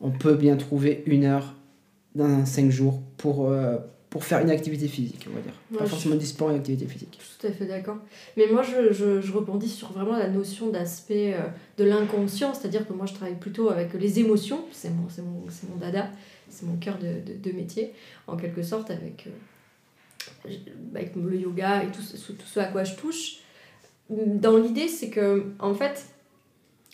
on 0.00 0.10
peut 0.10 0.34
bien 0.34 0.56
trouver 0.56 1.02
une 1.06 1.24
heure 1.24 1.54
dans 2.14 2.46
5 2.46 2.70
jours 2.70 3.02
pour, 3.18 3.50
euh, 3.50 3.76
pour 4.08 4.24
faire 4.24 4.40
une 4.40 4.50
activité 4.50 4.88
physique, 4.88 5.26
on 5.30 5.34
va 5.34 5.42
dire. 5.42 5.52
Pas 5.78 5.86
forcément 5.86 6.16
du 6.16 6.24
sport, 6.24 6.50
une 6.50 6.56
activité 6.56 6.86
physique. 6.86 7.18
Je 7.20 7.24
suis 7.24 7.36
tout 7.38 7.46
à 7.46 7.52
fait 7.52 7.66
d'accord. 7.66 7.98
Mais 8.38 8.46
moi, 8.50 8.62
je, 8.62 8.92
je, 8.92 9.20
je, 9.20 9.32
rebondis 9.32 9.68
sur 9.68 9.92
vraiment 9.92 10.16
la 10.16 10.28
notion 10.30 10.70
d'aspect 10.70 11.34
euh, 11.34 11.40
de 11.76 11.84
l'inconscient, 11.84 12.54
c'est-à-dire 12.54 12.88
que 12.88 12.94
moi, 12.94 13.04
je 13.04 13.12
travaille 13.12 13.38
plutôt 13.38 13.68
avec 13.68 13.92
les 13.92 14.18
émotions, 14.18 14.64
c'est 14.72 14.90
mon, 14.90 15.08
mon, 15.22 15.44
mon 15.70 15.76
dada, 15.78 16.08
c'est 16.48 16.64
mon 16.64 16.76
cœur 16.76 16.98
de, 16.98 17.32
de, 17.32 17.38
de, 17.38 17.54
métier, 17.54 17.92
en 18.26 18.36
quelque 18.36 18.62
sorte, 18.62 18.90
avec, 18.90 19.28
avec 20.94 21.14
le 21.16 21.36
yoga 21.36 21.84
et 21.84 21.88
tout, 21.88 22.02
ce 22.02 22.60
à 22.60 22.64
quoi 22.66 22.84
je 22.84 22.94
touche. 22.94 23.38
Dans 24.10 24.56
l'idée, 24.56 24.88
c'est 24.88 25.10
que, 25.10 25.52
en 25.58 25.74
fait, 25.74 26.06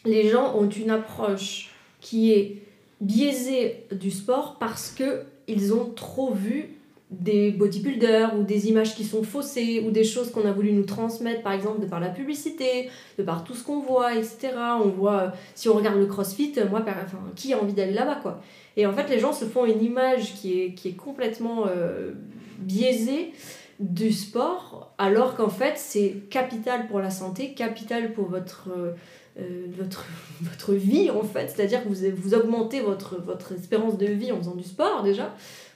les 0.05 0.29
gens 0.29 0.57
ont 0.57 0.69
une 0.69 0.91
approche 0.91 1.71
qui 2.01 2.33
est 2.33 2.63
biaisée 3.01 3.87
du 3.93 4.11
sport 4.11 4.57
parce 4.59 4.91
que 4.91 5.23
ils 5.47 5.75
ont 5.75 5.91
trop 5.91 6.33
vu 6.33 6.71
des 7.11 7.51
bodybuilders 7.51 8.37
ou 8.37 8.43
des 8.43 8.69
images 8.69 8.95
qui 8.95 9.05
sont 9.05 9.23
faussées 9.23 9.85
ou 9.87 9.91
des 9.91 10.05
choses 10.05 10.31
qu'on 10.31 10.47
a 10.47 10.53
voulu 10.53 10.73
nous 10.73 10.85
transmettre 10.85 11.43
par 11.43 11.53
exemple 11.53 11.81
de 11.81 11.87
par 11.87 12.01
la 12.01 12.09
publicité, 12.09 12.89
de 13.19 13.23
par 13.23 13.45
tout 13.45 13.55
ce 13.55 13.62
qu'on 13.62 13.81
voit, 13.81 14.15
etc. 14.15 14.49
On 14.83 14.89
voit, 14.89 15.33
si 15.55 15.69
on 15.69 15.75
regarde 15.75 15.99
le 15.99 16.06
crossfit, 16.06 16.55
moi, 16.71 16.81
enfin, 16.83 17.19
qui 17.37 17.53
a 17.53 17.62
envie 17.62 17.75
d'aller 17.75 17.93
là-bas 17.93 18.17
quoi. 18.17 18.41
Et 18.77 18.87
en 18.87 18.93
fait, 18.93 19.09
les 19.09 19.21
gens 19.21 19.33
se 19.33 19.45
font 19.45 19.65
une 19.67 19.83
image 19.83 20.35
qui 20.35 20.61
est, 20.61 20.75
qui 20.75 20.89
est 20.89 20.97
complètement 20.97 21.67
euh, 21.69 22.12
biaisée 22.59 23.33
du 23.81 24.12
sport, 24.12 24.93
alors 24.99 25.35
qu'en 25.35 25.49
fait 25.49 25.75
c'est 25.77 26.29
capital 26.31 26.87
pour 26.87 27.00
la 27.00 27.11
santé, 27.11 27.55
capital 27.55 28.12
pour 28.12 28.29
votre, 28.29 28.69
euh, 28.71 28.93
euh, 29.41 29.67
votre, 29.77 30.07
votre 30.43 30.73
vie 30.75 31.11
en 31.11 31.23
fait, 31.23 31.50
c'est-à-dire 31.50 31.83
que 31.83 31.89
vous, 31.89 32.07
vous 32.17 32.35
augmentez 32.35 32.81
votre, 32.81 33.21
votre 33.21 33.53
espérance 33.53 33.99
de 33.99 34.07
vie 34.07 34.33
en 34.33 34.39
faisant 34.39 34.55
du 34.55 34.65
sport 34.65 35.03
déjà, 35.03 35.35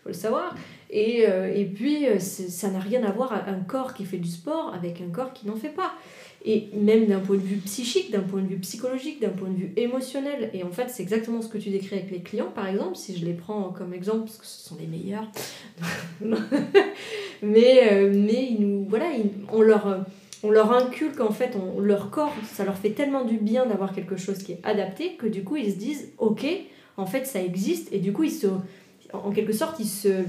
le 0.08 0.14
savoir, 0.14 0.54
et, 0.90 1.26
euh, 1.28 1.52
et 1.54 1.64
puis 1.64 2.06
ça 2.18 2.70
n'a 2.70 2.80
rien 2.80 3.04
à 3.04 3.12
voir 3.12 3.32
un 3.32 3.60
corps 3.60 3.94
qui 3.94 4.04
fait 4.04 4.16
du 4.16 4.28
sport 4.28 4.74
avec 4.74 5.00
un 5.00 5.10
corps 5.10 5.32
qui 5.32 5.46
n'en 5.46 5.56
fait 5.56 5.68
pas 5.68 5.92
et 6.44 6.68
même 6.72 7.06
d'un 7.06 7.18
point 7.18 7.36
de 7.36 7.42
vue 7.42 7.56
psychique, 7.56 8.10
d'un 8.10 8.20
point 8.20 8.40
de 8.40 8.46
vue 8.46 8.58
psychologique, 8.58 9.20
d'un 9.20 9.30
point 9.30 9.48
de 9.48 9.56
vue 9.56 9.72
émotionnel. 9.76 10.50
Et 10.54 10.62
en 10.62 10.70
fait, 10.70 10.88
c'est 10.88 11.02
exactement 11.02 11.42
ce 11.42 11.48
que 11.48 11.58
tu 11.58 11.70
décris 11.70 11.96
avec 11.96 12.10
les 12.10 12.20
clients, 12.20 12.50
par 12.54 12.68
exemple, 12.68 12.96
si 12.96 13.16
je 13.16 13.24
les 13.24 13.32
prends 13.32 13.70
comme 13.70 13.92
exemple, 13.92 14.20
parce 14.20 14.38
que 14.38 14.46
ce 14.46 14.68
sont 14.68 14.76
les 14.78 14.86
meilleurs. 14.86 15.28
mais 17.42 17.92
euh, 17.92 18.12
mais 18.14 18.48
ils 18.50 18.60
nous, 18.60 18.86
voilà, 18.88 19.06
on, 19.52 19.62
leur, 19.62 20.06
on 20.42 20.50
leur 20.50 20.72
inculque, 20.72 21.20
en 21.20 21.32
fait, 21.32 21.56
on, 21.56 21.80
leur 21.80 22.10
corps, 22.10 22.34
ça 22.44 22.64
leur 22.64 22.76
fait 22.76 22.90
tellement 22.90 23.24
du 23.24 23.36
bien 23.36 23.66
d'avoir 23.66 23.92
quelque 23.92 24.16
chose 24.16 24.38
qui 24.38 24.52
est 24.52 24.60
adapté, 24.62 25.16
que 25.16 25.26
du 25.26 25.42
coup, 25.42 25.56
ils 25.56 25.72
se 25.72 25.76
disent, 25.76 26.12
ok, 26.18 26.46
en 26.96 27.06
fait, 27.06 27.26
ça 27.26 27.42
existe, 27.42 27.92
et 27.92 27.98
du 27.98 28.12
coup, 28.12 28.22
ils 28.24 28.30
se, 28.30 28.46
en 29.12 29.30
quelque 29.30 29.52
sorte, 29.52 29.78
ils 29.80 29.88
se 29.88 30.24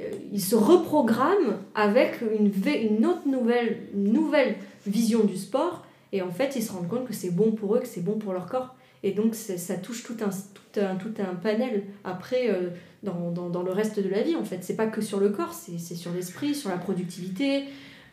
euh, 0.00 0.04
ils 0.32 0.42
se 0.42 0.54
reprogramment 0.54 1.58
avec 1.74 2.20
une, 2.20 2.52
une 2.66 3.06
autre 3.06 3.26
nouvelle, 3.26 3.78
nouvelle 3.94 4.56
vision 4.86 5.24
du 5.24 5.36
sport 5.36 5.84
et 6.12 6.20
en 6.20 6.30
fait 6.30 6.54
ils 6.56 6.62
se 6.62 6.72
rendent 6.72 6.88
compte 6.88 7.06
que 7.06 7.14
c'est 7.14 7.30
bon 7.30 7.52
pour 7.52 7.76
eux, 7.76 7.80
que 7.80 7.86
c'est 7.86 8.04
bon 8.04 8.18
pour 8.18 8.32
leur 8.32 8.46
corps. 8.46 8.74
Et 9.02 9.12
donc 9.12 9.34
ça 9.34 9.74
touche 9.76 10.02
tout 10.02 10.16
un, 10.20 10.28
tout 10.28 10.80
un, 10.80 10.96
tout 10.96 11.14
un 11.18 11.34
panel 11.34 11.84
après 12.04 12.50
euh, 12.50 12.70
dans, 13.02 13.30
dans, 13.30 13.48
dans, 13.48 13.62
le 13.62 13.70
reste 13.70 14.00
de 14.00 14.08
la 14.08 14.22
vie 14.22 14.34
en 14.36 14.44
fait. 14.44 14.58
C'est 14.62 14.76
pas 14.76 14.86
que 14.86 15.00
sur 15.00 15.20
le 15.20 15.30
corps, 15.30 15.54
c'est 15.54 15.94
sur 15.94 16.12
l'esprit, 16.12 16.54
sur 16.54 16.70
la 16.70 16.76
productivité, 16.76 17.64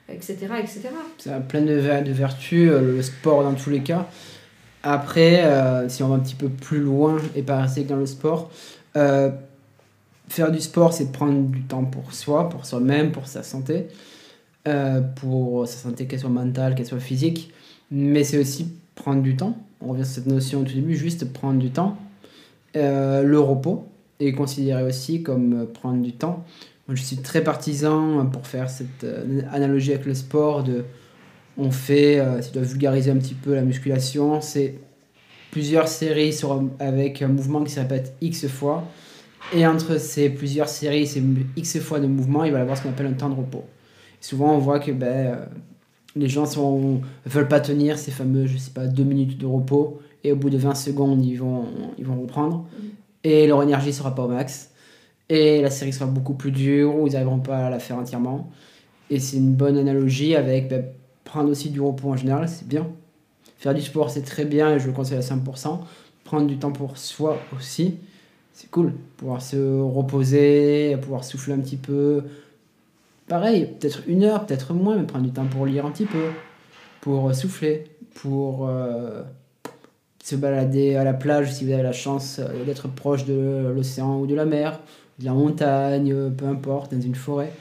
etc. 0.08 0.38
etc. 0.60 0.89
Plein 1.50 1.62
de, 1.62 1.75
de 1.75 2.12
vertus, 2.12 2.70
euh, 2.70 2.96
le 2.96 3.01
sport 3.01 3.44
dans 3.44 3.56
tous 3.56 3.70
les 3.70 3.82
cas. 3.82 4.08
Après, 4.84 5.42
si 5.88 6.03
on 6.03 6.10
va 6.10 6.15
un 6.15 6.20
petit 6.20 6.36
peu 6.36 6.50
plus 6.50 6.82
loin 6.82 7.15
et 7.38 7.42
pas 7.42 7.62
rester 7.62 7.86
dans 7.86 7.96
le 7.96 8.06
sport, 8.06 8.51
faire 10.30 10.51
du 10.51 10.60
sport 10.60 10.94
c'est 10.94 11.12
prendre 11.12 11.48
du 11.50 11.62
temps 11.62 11.86
pour 11.86 12.13
soi, 12.13 12.50
pour 12.50 12.65
soi-même, 12.65 13.12
pour 13.12 13.27
sa 13.27 13.44
santé. 13.44 13.88
Euh, 14.65 15.01
pour 15.01 15.68
sa 15.68 15.75
santé, 15.75 16.06
qu'elle 16.08 16.22
soit 16.22 16.30
mentale, 16.30 16.75
qu'elle 16.75 16.86
soit 16.86 17.01
physique, 17.01 17.51
mais 17.92 18.24
c'est 18.24 18.38
aussi 18.38 18.70
prendre 18.96 19.22
du 19.22 19.36
temps. 19.36 19.58
On 19.82 19.89
revient 19.89 20.06
sur 20.06 20.15
cette 20.15 20.27
notion 20.27 20.62
au 20.62 20.63
tout 20.63 20.74
début, 20.74 20.96
juste 20.96 21.34
prendre 21.34 21.60
du 21.60 21.72
temps. 21.72 21.98
Euh, 22.77 23.24
le 23.24 23.39
repos 23.39 23.86
est 24.22 24.32
considéré 24.32 24.84
aussi 24.84 25.22
comme 25.22 25.53
euh, 25.53 25.65
prendre 25.65 26.01
du 26.01 26.13
temps. 26.13 26.46
Moi, 26.88 26.96
je 26.96 27.03
suis 27.03 27.18
très 27.18 27.44
partisan 27.44 28.25
pour 28.27 28.48
faire 28.48 28.70
cette 28.70 29.06
analogie 29.51 29.92
avec 29.92 30.06
le 30.06 30.13
sport 30.13 30.63
de 30.63 30.86
on 31.58 31.70
fait, 31.70 32.20
si 32.42 32.50
je 32.50 32.53
dois 32.53 32.63
vulgariser 32.63 33.12
un 33.12 33.18
petit 33.18 33.36
peu 33.36 33.53
la 33.53 33.62
musculation, 33.62 34.42
c'est 34.42 34.80
plusieurs 35.51 35.88
séries 35.88 36.38
avec 36.80 37.22
un 37.22 37.30
mouvement 37.30 37.63
qui 37.63 37.72
se 37.72 37.80
répète 37.80 38.15
X 38.22 38.48
fois 38.48 38.84
Et 39.51 39.67
entre 39.67 40.00
ces 40.00 40.29
plusieurs 40.29 40.69
séries, 40.69 41.05
ces 41.05 41.21
X 41.55 41.79
fois 41.79 42.00
de 42.00 42.07
mouvements, 42.07 42.43
il 42.43 42.51
va 42.51 42.59
y 42.59 42.62
avoir 42.62 42.77
ce 42.77 42.83
qu'on 42.83 42.89
appelle 42.89 43.07
un 43.07 43.13
temps 43.13 43.29
de 43.29 43.35
repos. 43.35 43.65
souvent, 44.21 44.55
on 44.55 44.57
voit 44.57 44.79
que 44.79 44.91
ben, 44.91 45.07
euh, 45.07 45.45
les 46.15 46.29
gens 46.29 46.43
ne 46.43 47.00
veulent 47.25 47.47
pas 47.47 47.59
tenir 47.59 47.97
ces 47.97 48.12
fameux, 48.12 48.45
je 48.45 48.57
sais 48.57 48.71
pas, 48.71 48.88
2 48.88 49.03
minutes 49.03 49.38
de 49.38 49.45
repos. 49.45 50.00
Et 50.23 50.31
au 50.31 50.35
bout 50.35 50.50
de 50.50 50.57
20 50.57 50.75
secondes, 50.75 51.23
ils 51.25 51.35
vont, 51.35 51.65
ils 51.97 52.05
vont 52.05 52.19
reprendre. 52.21 52.59
Mm. 52.59 52.83
Et 53.25 53.47
leur 53.47 53.62
énergie 53.62 53.93
sera 53.93 54.15
pas 54.15 54.23
au 54.23 54.27
max. 54.29 54.71
Et 55.29 55.62
la 55.62 55.69
série 55.69 55.93
sera 55.93 56.05
beaucoup 56.05 56.33
plus 56.33 56.51
dure, 56.51 56.95
ou 56.95 57.07
ils 57.07 57.13
n'arriveront 57.13 57.39
pas 57.39 57.67
à 57.67 57.69
la 57.69 57.79
faire 57.79 57.97
entièrement. 57.97 58.50
Et 59.09 59.19
c'est 59.19 59.38
une 59.38 59.53
bonne 59.53 59.77
analogie 59.77 60.35
avec 60.35 60.69
ben, 60.69 60.85
prendre 61.23 61.50
aussi 61.50 61.69
du 61.69 61.81
repos 61.81 62.09
en 62.09 62.17
général, 62.17 62.47
c'est 62.47 62.67
bien. 62.67 62.88
Faire 63.57 63.73
du 63.73 63.81
sport, 63.81 64.09
c'est 64.09 64.23
très 64.23 64.45
bien 64.45 64.75
et 64.75 64.79
je 64.79 64.88
le 64.88 64.93
conseille 64.93 65.17
à 65.17 65.21
100%. 65.21 65.79
Prendre 66.23 66.47
du 66.47 66.57
temps 66.57 66.71
pour 66.71 66.97
soi 66.97 67.39
aussi, 67.55 67.95
c'est 68.53 68.69
cool. 68.69 68.93
Pouvoir 69.17 69.41
se 69.41 69.81
reposer, 69.81 70.98
pouvoir 71.01 71.24
souffler 71.24 71.53
un 71.53 71.60
petit 71.60 71.77
peu. 71.77 72.24
Pareil, 73.27 73.67
peut-être 73.79 74.03
une 74.07 74.24
heure, 74.24 74.45
peut-être 74.45 74.74
moins, 74.74 74.98
mais 74.98 75.03
prendre 75.03 75.25
du 75.25 75.31
temps 75.31 75.45
pour 75.45 75.65
lire 75.65 75.86
un 75.86 75.91
petit 75.91 76.05
peu, 76.05 76.29
pour 77.01 77.33
souffler, 77.33 77.86
pour 78.15 78.67
euh, 78.67 79.24
se 80.24 80.36
balader 80.36 80.95
à 80.95 81.03
la 81.03 81.13
plage 81.13 81.51
si 81.51 81.65
vous 81.65 81.72
avez 81.72 81.83
la 81.83 81.93
chance 81.93 82.39
d'être 82.65 82.88
proche 82.88 83.25
de 83.25 83.72
l'océan 83.75 84.19
ou 84.19 84.27
de 84.27 84.36
la 84.36 84.45
mer, 84.45 84.79
de 85.19 85.25
la 85.25 85.33
montagne, 85.33 86.31
peu 86.31 86.45
importe, 86.45 86.93
dans 86.93 87.01
une 87.01 87.15
forêt. 87.15 87.51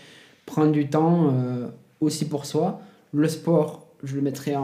Prendre 0.46 0.72
du 0.72 0.88
temps 0.88 1.30
euh, 1.32 1.68
aussi 2.00 2.26
pour 2.26 2.44
soi. 2.44 2.80
Le 3.12 3.28
sport, 3.28 3.86
je 4.02 4.16
le 4.16 4.22
mettrai 4.22 4.54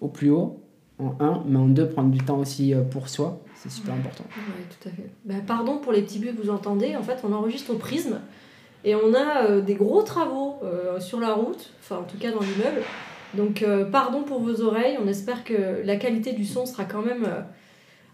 au 0.00 0.08
plus 0.08 0.30
haut, 0.30 0.60
en 0.98 1.14
1, 1.20 1.44
mais 1.46 1.58
en 1.58 1.66
2, 1.66 1.88
prendre 1.88 2.10
du 2.10 2.18
temps 2.18 2.38
aussi 2.38 2.74
euh, 2.74 2.82
pour 2.82 3.08
soi, 3.08 3.40
c'est 3.56 3.70
super 3.70 3.94
important. 3.94 4.24
Oui, 4.36 4.64
tout 4.68 4.88
à 4.88 4.92
fait. 4.92 5.10
Bah, 5.24 5.34
pardon 5.46 5.78
pour 5.78 5.92
les 5.92 6.02
petits 6.02 6.18
buts 6.18 6.34
que 6.36 6.42
vous 6.42 6.50
entendez, 6.50 6.96
en 6.96 7.02
fait, 7.02 7.18
on 7.24 7.32
enregistre 7.32 7.72
au 7.72 7.76
prisme 7.76 8.20
et 8.84 8.94
on 8.94 9.14
a 9.14 9.46
euh, 9.46 9.60
des 9.60 9.74
gros 9.74 10.02
travaux 10.02 10.56
euh, 10.62 11.00
sur 11.00 11.20
la 11.20 11.32
route, 11.32 11.70
enfin 11.80 11.96
en 11.96 12.04
tout 12.04 12.18
cas 12.18 12.30
dans 12.30 12.40
l'immeuble. 12.40 12.82
Donc 13.34 13.64
pardon 13.92 14.22
pour 14.22 14.40
vos 14.40 14.62
oreilles, 14.62 14.96
on 15.04 15.06
espère 15.08 15.44
que 15.44 15.82
la 15.84 15.96
qualité 15.96 16.32
du 16.32 16.46
son 16.46 16.64
sera 16.64 16.84
quand 16.84 17.02
même 17.02 17.26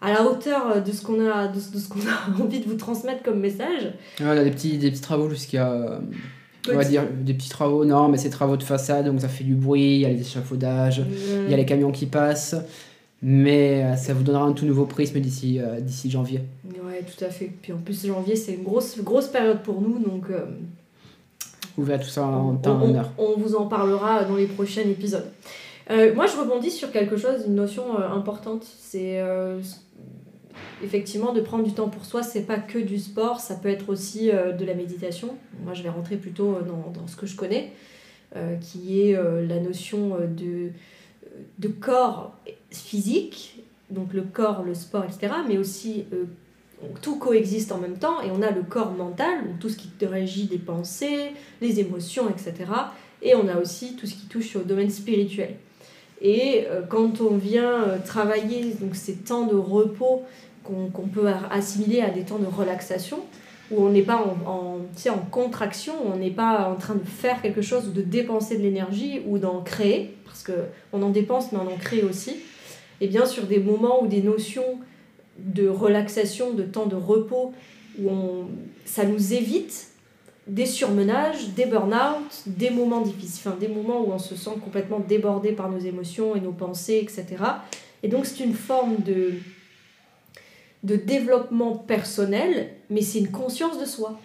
à 0.00 0.12
la 0.12 0.24
hauteur 0.24 0.82
de 0.82 0.90
ce 0.90 1.02
qu'on 1.02 1.24
a, 1.24 1.46
de, 1.46 1.60
ce 1.60 1.88
qu'on 1.88 2.00
a 2.00 2.42
envie 2.42 2.58
de 2.58 2.68
vous 2.68 2.76
transmettre 2.76 3.22
comme 3.22 3.38
message. 3.38 3.92
Ouais, 4.18 4.26
on 4.26 4.30
a 4.30 4.42
des 4.42 4.50
petits, 4.50 4.78
des 4.78 4.90
petits 4.90 5.02
travaux 5.02 5.28
jusqu'à 5.28 6.00
on 6.70 6.76
va 6.76 6.84
dire 6.84 7.04
des 7.10 7.34
petits 7.34 7.48
travaux, 7.48 7.84
non, 7.84 8.08
mais 8.08 8.18
c'est 8.18 8.30
travaux 8.30 8.56
de 8.56 8.62
façade, 8.62 9.06
donc 9.06 9.20
ça 9.20 9.28
fait 9.28 9.44
du 9.44 9.54
bruit, 9.54 9.96
il 9.96 10.00
y 10.00 10.06
a 10.06 10.08
les 10.08 10.20
échafaudages, 10.20 11.02
il 11.46 11.50
y 11.50 11.54
a 11.54 11.56
les 11.56 11.66
camions 11.66 11.90
qui 11.90 12.06
passent. 12.06 12.54
Mais 13.22 13.84
euh, 13.84 13.96
ça 13.96 14.14
vous 14.14 14.24
donnera 14.24 14.44
un 14.44 14.52
tout 14.52 14.66
nouveau 14.66 14.84
prisme 14.84 15.20
d'ici 15.20 15.60
euh, 15.60 15.80
d'ici 15.80 16.10
janvier. 16.10 16.40
Ouais, 16.64 17.02
tout 17.02 17.24
à 17.24 17.28
fait. 17.28 17.52
Puis 17.62 17.72
en 17.72 17.78
plus, 17.78 18.04
janvier, 18.04 18.34
c'est 18.34 18.54
une 18.54 18.64
grosse, 18.64 18.98
grosse 18.98 19.28
période 19.28 19.62
pour 19.62 19.80
nous, 19.80 20.00
donc. 20.00 20.24
Euh, 20.30 20.46
vous 21.76 21.84
verrez 21.84 22.02
tout 22.02 22.10
ça 22.10 22.24
en 22.24 22.56
temps 22.56 22.80
on, 22.82 22.94
on, 22.94 23.32
on, 23.32 23.38
vous 23.38 23.54
en 23.54 23.66
parlera 23.66 24.24
dans 24.24 24.36
les 24.36 24.46
prochains 24.46 24.82
épisodes. 24.82 25.24
moi, 25.88 26.26
je 26.26 26.36
rebondis 26.36 26.70
sur 26.70 26.90
quelque 26.90 27.16
chose, 27.16 27.44
une 27.46 27.54
notion 27.54 27.96
importante. 27.98 28.66
C'est 28.78 29.22
effectivement, 30.84 31.32
de 31.32 31.40
prendre 31.40 31.64
du 31.64 31.72
temps 31.72 31.88
pour 31.88 32.04
soi, 32.04 32.22
c'est 32.22 32.42
pas 32.42 32.58
que 32.58 32.78
du 32.78 32.98
sport, 32.98 33.40
ça 33.40 33.54
peut 33.54 33.70
être 33.70 33.88
aussi 33.88 34.26
de 34.26 34.64
la 34.66 34.74
méditation. 34.74 35.30
Moi, 35.64 35.72
je 35.72 35.82
vais 35.82 35.88
rentrer 35.88 36.16
plutôt 36.16 36.58
dans, 36.60 36.92
dans 36.92 37.06
ce 37.06 37.16
que 37.16 37.24
je 37.24 37.36
connais, 37.36 37.72
qui 38.60 39.00
est 39.00 39.14
la 39.14 39.58
notion 39.58 40.18
de, 40.28 40.72
de 41.58 41.68
corps 41.68 42.36
physique, 42.76 43.62
donc 43.90 44.12
le 44.12 44.22
corps, 44.22 44.62
le 44.62 44.74
sport, 44.74 45.04
etc., 45.04 45.32
mais 45.48 45.58
aussi 45.58 46.04
tout 47.00 47.16
coexiste 47.16 47.72
en 47.72 47.78
même 47.78 47.98
temps, 47.98 48.20
et 48.22 48.30
on 48.30 48.42
a 48.42 48.50
le 48.50 48.62
corps 48.62 48.92
mental, 48.92 49.46
donc 49.46 49.58
tout 49.60 49.68
ce 49.68 49.76
qui 49.76 49.88
te 49.88 50.04
régit 50.04 50.46
des 50.46 50.58
pensées, 50.58 51.32
les 51.60 51.80
émotions, 51.80 52.28
etc., 52.28 52.54
et 53.22 53.34
on 53.34 53.46
a 53.48 53.56
aussi 53.56 53.94
tout 53.96 54.06
ce 54.06 54.14
qui 54.14 54.26
touche 54.26 54.56
au 54.56 54.62
domaine 54.62 54.90
spirituel. 54.90 55.56
Et 56.20 56.66
quand 56.88 57.20
on 57.20 57.36
vient 57.36 57.98
travailler 58.04 58.74
donc 58.80 58.94
ces 58.94 59.16
temps 59.16 59.46
de 59.46 59.56
repos 59.56 60.22
qu'on 60.64 61.08
peut 61.08 61.28
assimiler 61.50 62.00
à 62.00 62.10
des 62.10 62.22
temps 62.22 62.38
de 62.38 62.46
relaxation, 62.46 63.20
où 63.70 63.82
on 63.82 63.90
n'est 63.90 64.02
pas 64.02 64.16
en, 64.16 64.50
en, 64.50 65.10
en 65.10 65.18
contraction, 65.30 65.94
on 66.12 66.16
n'est 66.16 66.30
pas 66.30 66.68
en 66.68 66.76
train 66.76 66.94
de 66.94 67.04
faire 67.04 67.40
quelque 67.42 67.62
chose 67.62 67.88
ou 67.88 67.90
de 67.90 68.02
dépenser 68.02 68.56
de 68.56 68.62
l'énergie 68.62 69.22
ou 69.26 69.38
d'en 69.38 69.60
créer, 69.60 70.14
parce 70.24 70.44
qu'on 70.44 71.02
en 71.02 71.10
dépense 71.10 71.52
mais 71.52 71.58
on 71.58 71.72
en 71.72 71.76
crée 71.76 72.02
aussi. 72.02 72.36
Et 73.02 73.08
bien 73.08 73.26
sur 73.26 73.48
des 73.48 73.58
moments 73.58 74.04
où 74.04 74.06
des 74.06 74.22
notions 74.22 74.78
de 75.36 75.66
relaxation, 75.66 76.52
de 76.52 76.62
temps 76.62 76.86
de 76.86 76.94
repos, 76.94 77.52
où 77.98 78.08
on, 78.08 78.46
ça 78.84 79.04
nous 79.04 79.34
évite 79.34 79.88
des 80.46 80.66
surmenages, 80.66 81.48
des 81.50 81.66
burn-out, 81.66 82.44
des 82.46 82.70
moments 82.70 83.00
difficiles, 83.00 83.42
enfin 83.44 83.56
des 83.58 83.66
moments 83.66 84.02
où 84.02 84.12
on 84.12 84.20
se 84.20 84.36
sent 84.36 84.52
complètement 84.62 85.00
débordé 85.00 85.50
par 85.50 85.68
nos 85.68 85.80
émotions 85.80 86.36
et 86.36 86.40
nos 86.40 86.52
pensées, 86.52 87.00
etc. 87.02 87.42
Et 88.04 88.08
donc 88.08 88.24
c'est 88.24 88.44
une 88.44 88.54
forme 88.54 88.98
de 88.98 89.32
de 90.84 90.94
développement 90.94 91.76
personnel, 91.76 92.70
mais 92.88 93.02
c'est 93.02 93.18
une 93.18 93.32
conscience 93.32 93.80
de 93.80 93.84
soi. 93.84 94.16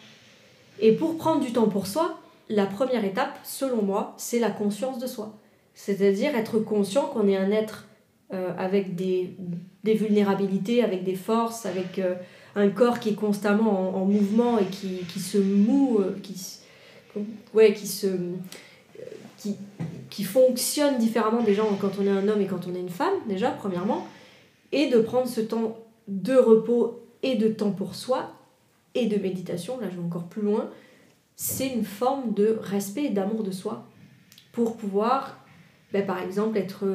Et 0.79 0.91
pour 0.91 1.17
prendre 1.17 1.41
du 1.41 1.51
temps 1.51 1.67
pour 1.67 1.87
soi, 1.87 2.19
la 2.47 2.67
première 2.67 3.05
étape, 3.05 3.39
selon 3.43 3.81
moi, 3.81 4.13
c'est 4.17 4.39
la 4.39 4.51
conscience 4.51 4.99
de 4.99 5.07
soi. 5.07 5.33
C'est-à-dire 5.73 6.35
être 6.35 6.59
conscient 6.59 7.05
qu'on 7.07 7.27
est 7.27 7.37
un 7.37 7.51
être 7.51 7.87
euh, 8.33 8.53
avec 8.57 8.95
des, 8.95 9.35
des, 9.83 9.93
vulnérabilités, 9.93 10.83
avec 10.83 11.03
des 11.03 11.15
forces, 11.15 11.65
avec 11.65 11.97
euh, 11.97 12.15
un 12.55 12.69
corps 12.69 12.99
qui 12.99 13.09
est 13.09 13.15
constamment 13.15 13.95
en, 13.95 14.05
mouvement 14.05 14.59
et 14.59 14.65
qui, 14.65 14.97
qui 15.07 15.19
se 15.19 15.37
moue, 15.37 15.99
euh, 15.99 16.17
qui, 16.21 16.35
ouais, 17.53 17.73
qui, 17.73 17.87
se, 17.87 18.07
qui, 19.37 19.55
qui 20.09 20.23
fonctionne 20.23 20.97
différemment 20.97 21.41
déjà 21.41 21.63
quand 21.79 21.91
on 21.99 22.05
est 22.05 22.09
un 22.09 22.27
homme 22.27 22.41
et 22.41 22.47
quand 22.47 22.67
on 22.67 22.75
est 22.75 22.79
une 22.79 22.89
femme, 22.89 23.13
déjà, 23.29 23.51
premièrement, 23.51 24.05
et 24.71 24.89
de 24.89 24.99
prendre 24.99 25.27
ce 25.27 25.41
temps 25.41 25.77
de 26.07 26.35
repos 26.35 26.99
et 27.23 27.35
de 27.35 27.47
temps 27.47 27.71
pour 27.71 27.95
soi 27.95 28.31
et 28.93 29.05
de 29.05 29.17
méditation, 29.17 29.79
là 29.79 29.87
je 29.89 29.95
vais 29.95 30.03
encore 30.03 30.27
plus 30.27 30.41
loin, 30.41 30.69
c'est 31.37 31.67
une 31.69 31.85
forme 31.85 32.33
de 32.33 32.57
respect 32.61 33.05
et 33.05 33.09
d'amour 33.09 33.43
de 33.43 33.51
soi 33.51 33.85
pour 34.51 34.75
pouvoir, 34.75 35.37
ben, 35.93 36.05
par 36.05 36.21
exemple, 36.21 36.57
être, 36.57 36.85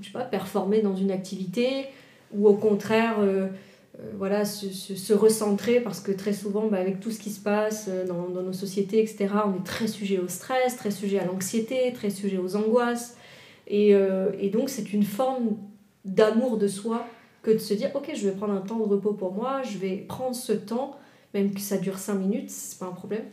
je 0.00 0.06
sais 0.06 0.12
pas, 0.12 0.24
performer 0.24 0.82
dans 0.82 0.96
une 0.96 1.10
activité 1.10 1.86
ou 2.32 2.48
au 2.48 2.54
contraire, 2.54 3.16
euh, 3.20 3.48
euh, 3.98 4.12
voilà, 4.16 4.44
se, 4.44 4.68
se, 4.70 5.12
recentrer 5.12 5.80
parce 5.80 6.00
que 6.00 6.12
très 6.12 6.32
souvent, 6.32 6.68
ben, 6.68 6.78
avec 6.78 7.00
tout 7.00 7.10
ce 7.10 7.18
qui 7.18 7.30
se 7.30 7.40
passe 7.40 7.86
euh, 7.88 8.06
dans, 8.06 8.28
dans, 8.28 8.42
nos 8.42 8.52
sociétés, 8.52 9.00
etc., 9.00 9.28
on 9.46 9.60
est 9.60 9.64
très 9.64 9.86
sujet 9.86 10.18
au 10.18 10.28
stress, 10.28 10.76
très 10.76 10.90
sujet 10.90 11.18
à 11.18 11.24
l'anxiété, 11.24 11.92
très 11.92 12.10
sujet 12.10 12.38
aux 12.38 12.56
angoisses. 12.56 13.16
Et, 13.66 13.90
et 14.40 14.50
donc, 14.50 14.68
c'est 14.68 14.92
une 14.92 15.04
forme 15.04 15.56
d'amour 16.04 16.56
de 16.56 16.66
soi 16.66 17.06
que 17.42 17.52
de 17.52 17.58
se 17.58 17.72
dire 17.74 17.90
ok 17.94 18.10
je 18.14 18.28
vais 18.28 18.34
prendre 18.34 18.52
un 18.52 18.60
temps 18.60 18.78
de 18.78 18.82
repos 18.82 19.12
pour 19.12 19.32
moi 19.32 19.62
je 19.62 19.78
vais 19.78 19.96
prendre 19.96 20.34
ce 20.34 20.52
temps 20.52 20.96
même 21.34 21.54
que 21.54 21.60
ça 21.60 21.78
dure 21.78 21.98
5 21.98 22.14
minutes 22.14 22.50
c'est 22.50 22.78
pas 22.78 22.86
un 22.86 22.92
problème 22.92 23.24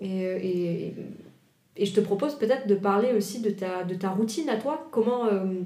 et, 0.00 0.22
et, 0.22 0.94
et 1.78 1.86
je 1.86 1.94
te 1.94 2.00
propose 2.00 2.34
peut-être 2.34 2.66
de 2.66 2.74
parler 2.74 3.12
aussi 3.16 3.40
de 3.40 3.50
ta, 3.50 3.84
de 3.84 3.94
ta 3.94 4.10
routine 4.10 4.48
à 4.48 4.56
toi. 4.56 4.88
Comment 4.90 5.26
euh, 5.26 5.62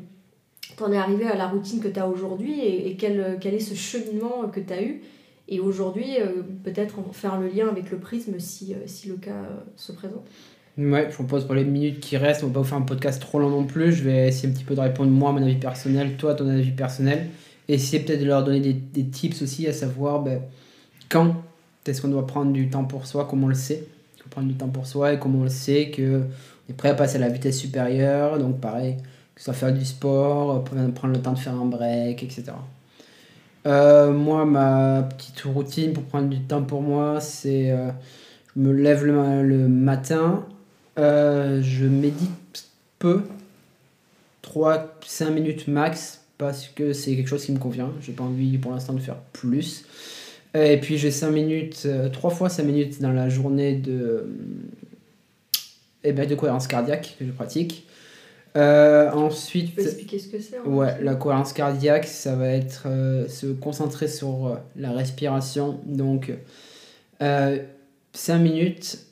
t'en 0.76 0.92
es 0.92 0.96
arrivé 0.96 1.24
à 1.24 1.36
la 1.36 1.48
routine 1.48 1.80
que 1.80 1.88
tu 1.88 1.98
as 1.98 2.06
aujourd'hui 2.06 2.60
et, 2.60 2.96
quel, 2.96 3.38
quel 3.40 3.54
est 3.54 3.60
ce 3.60 3.74
cheminement 3.74 4.46
que 4.52 4.60
tu 4.60 4.72
as 4.72 4.82
eu? 4.82 5.00
Et 5.48 5.58
aujourd'hui 5.58 6.16
euh, 6.20 6.42
peut-être 6.62 6.96
faire 7.12 7.40
le 7.40 7.48
lien 7.48 7.68
avec 7.68 7.90
le 7.90 7.98
prisme 7.98 8.38
si, 8.38 8.74
euh, 8.74 8.78
si 8.86 9.08
le 9.08 9.16
cas 9.16 9.48
se 9.76 9.92
présente. 9.92 10.26
Ouais, 10.78 11.06
je 11.08 11.14
propose 11.14 11.46
pour 11.46 11.54
les 11.54 11.64
minutes 11.64 12.00
qui 12.00 12.16
restent, 12.16 12.44
on 12.44 12.48
va 12.48 12.54
pas 12.54 12.60
vous 12.60 12.66
faire 12.66 12.78
un 12.78 12.82
podcast 12.82 13.20
trop 13.20 13.38
long 13.38 13.50
non 13.50 13.64
plus. 13.64 13.92
Je 13.92 14.04
vais 14.04 14.28
essayer 14.28 14.48
un 14.48 14.52
petit 14.52 14.64
peu 14.64 14.74
de 14.74 14.80
répondre 14.80 15.10
moi 15.10 15.30
à 15.30 15.32
mon 15.32 15.42
avis 15.42 15.56
personnel, 15.56 16.16
toi 16.16 16.32
à 16.32 16.34
ton 16.34 16.48
avis 16.48 16.70
personnel. 16.70 17.28
Essayer 17.68 18.02
peut-être 18.02 18.20
de 18.20 18.26
leur 18.26 18.44
donner 18.44 18.60
des, 18.60 18.72
des, 18.72 19.04
tips 19.04 19.40
aussi, 19.42 19.66
à 19.66 19.72
savoir 19.72 20.22
ben, 20.22 20.42
quand 21.08 21.36
est-ce 21.86 22.02
qu'on 22.02 22.08
doit 22.08 22.26
prendre 22.26 22.52
du 22.52 22.68
temps 22.68 22.84
pour 22.84 23.06
soi, 23.06 23.26
comment 23.28 23.46
on 23.46 23.48
le 23.48 23.54
sait, 23.54 23.84
prendre 24.32 24.48
du 24.48 24.54
temps 24.54 24.68
pour 24.68 24.86
soi 24.86 25.12
et 25.12 25.18
comment 25.18 25.40
on 25.40 25.44
le 25.44 25.48
sait 25.48 25.90
que 25.90 26.22
on 26.22 26.72
est 26.72 26.76
prêt 26.76 26.88
à 26.88 26.94
passer 26.94 27.16
à 27.16 27.20
la 27.20 27.28
vitesse 27.28 27.58
supérieure, 27.58 28.38
donc 28.38 28.60
pareil, 28.60 28.96
que 29.34 29.40
ce 29.40 29.44
soit 29.46 29.54
faire 29.54 29.72
du 29.72 29.84
sport, 29.84 30.64
prendre 30.64 31.14
le 31.14 31.20
temps 31.20 31.32
de 31.32 31.38
faire 31.38 31.54
un 31.54 31.66
break, 31.66 32.22
etc. 32.22 32.52
Euh, 33.66 34.12
moi, 34.12 34.44
ma 34.44 35.02
petite 35.02 35.42
routine 35.42 35.92
pour 35.92 36.04
prendre 36.04 36.28
du 36.28 36.40
temps 36.40 36.62
pour 36.62 36.82
moi, 36.82 37.20
c'est 37.20 37.70
euh, 37.70 37.90
je 38.56 38.60
me 38.60 38.72
lève 38.72 39.04
le, 39.04 39.42
le 39.42 39.68
matin, 39.68 40.44
euh, 40.98 41.60
je 41.62 41.86
médite 41.86 42.68
peu, 42.98 43.22
3-5 44.42 45.30
minutes 45.30 45.68
max 45.68 46.22
parce 46.38 46.66
que 46.68 46.92
c'est 46.92 47.14
quelque 47.14 47.28
chose 47.28 47.44
qui 47.44 47.52
me 47.52 47.58
convient. 47.58 47.92
J'ai 48.00 48.12
pas 48.12 48.24
envie 48.24 48.58
pour 48.58 48.72
l'instant 48.72 48.94
de 48.94 49.00
faire 49.00 49.18
plus. 49.32 49.84
Et 50.54 50.78
puis 50.78 50.98
j'ai 50.98 51.10
5 51.10 51.30
minutes, 51.30 51.88
3 52.12 52.30
euh, 52.30 52.34
fois 52.34 52.48
5 52.48 52.62
minutes 52.64 53.00
dans 53.00 53.12
la 53.12 53.28
journée 53.28 53.74
de, 53.74 54.26
eh 56.04 56.12
ben, 56.12 56.28
de 56.28 56.34
cohérence 56.34 56.66
cardiaque 56.66 57.16
que 57.18 57.24
je 57.24 57.30
pratique. 57.30 57.86
Euh, 58.54 59.10
ensuite, 59.12 59.70
tu 59.70 59.76
peux 59.76 59.82
expliquer 59.82 60.18
ce 60.18 60.28
que 60.28 60.38
c'est 60.38 60.60
Ouais, 60.60 61.02
la 61.02 61.14
cohérence 61.14 61.54
cardiaque, 61.54 62.04
ça 62.06 62.36
va 62.36 62.48
être 62.48 62.82
euh, 62.86 63.26
se 63.28 63.46
concentrer 63.46 64.08
sur 64.08 64.58
la 64.76 64.92
respiration. 64.92 65.80
Donc, 65.86 66.32
Euh, 67.22 67.58
5 68.14 68.38
minutes, 68.38 69.06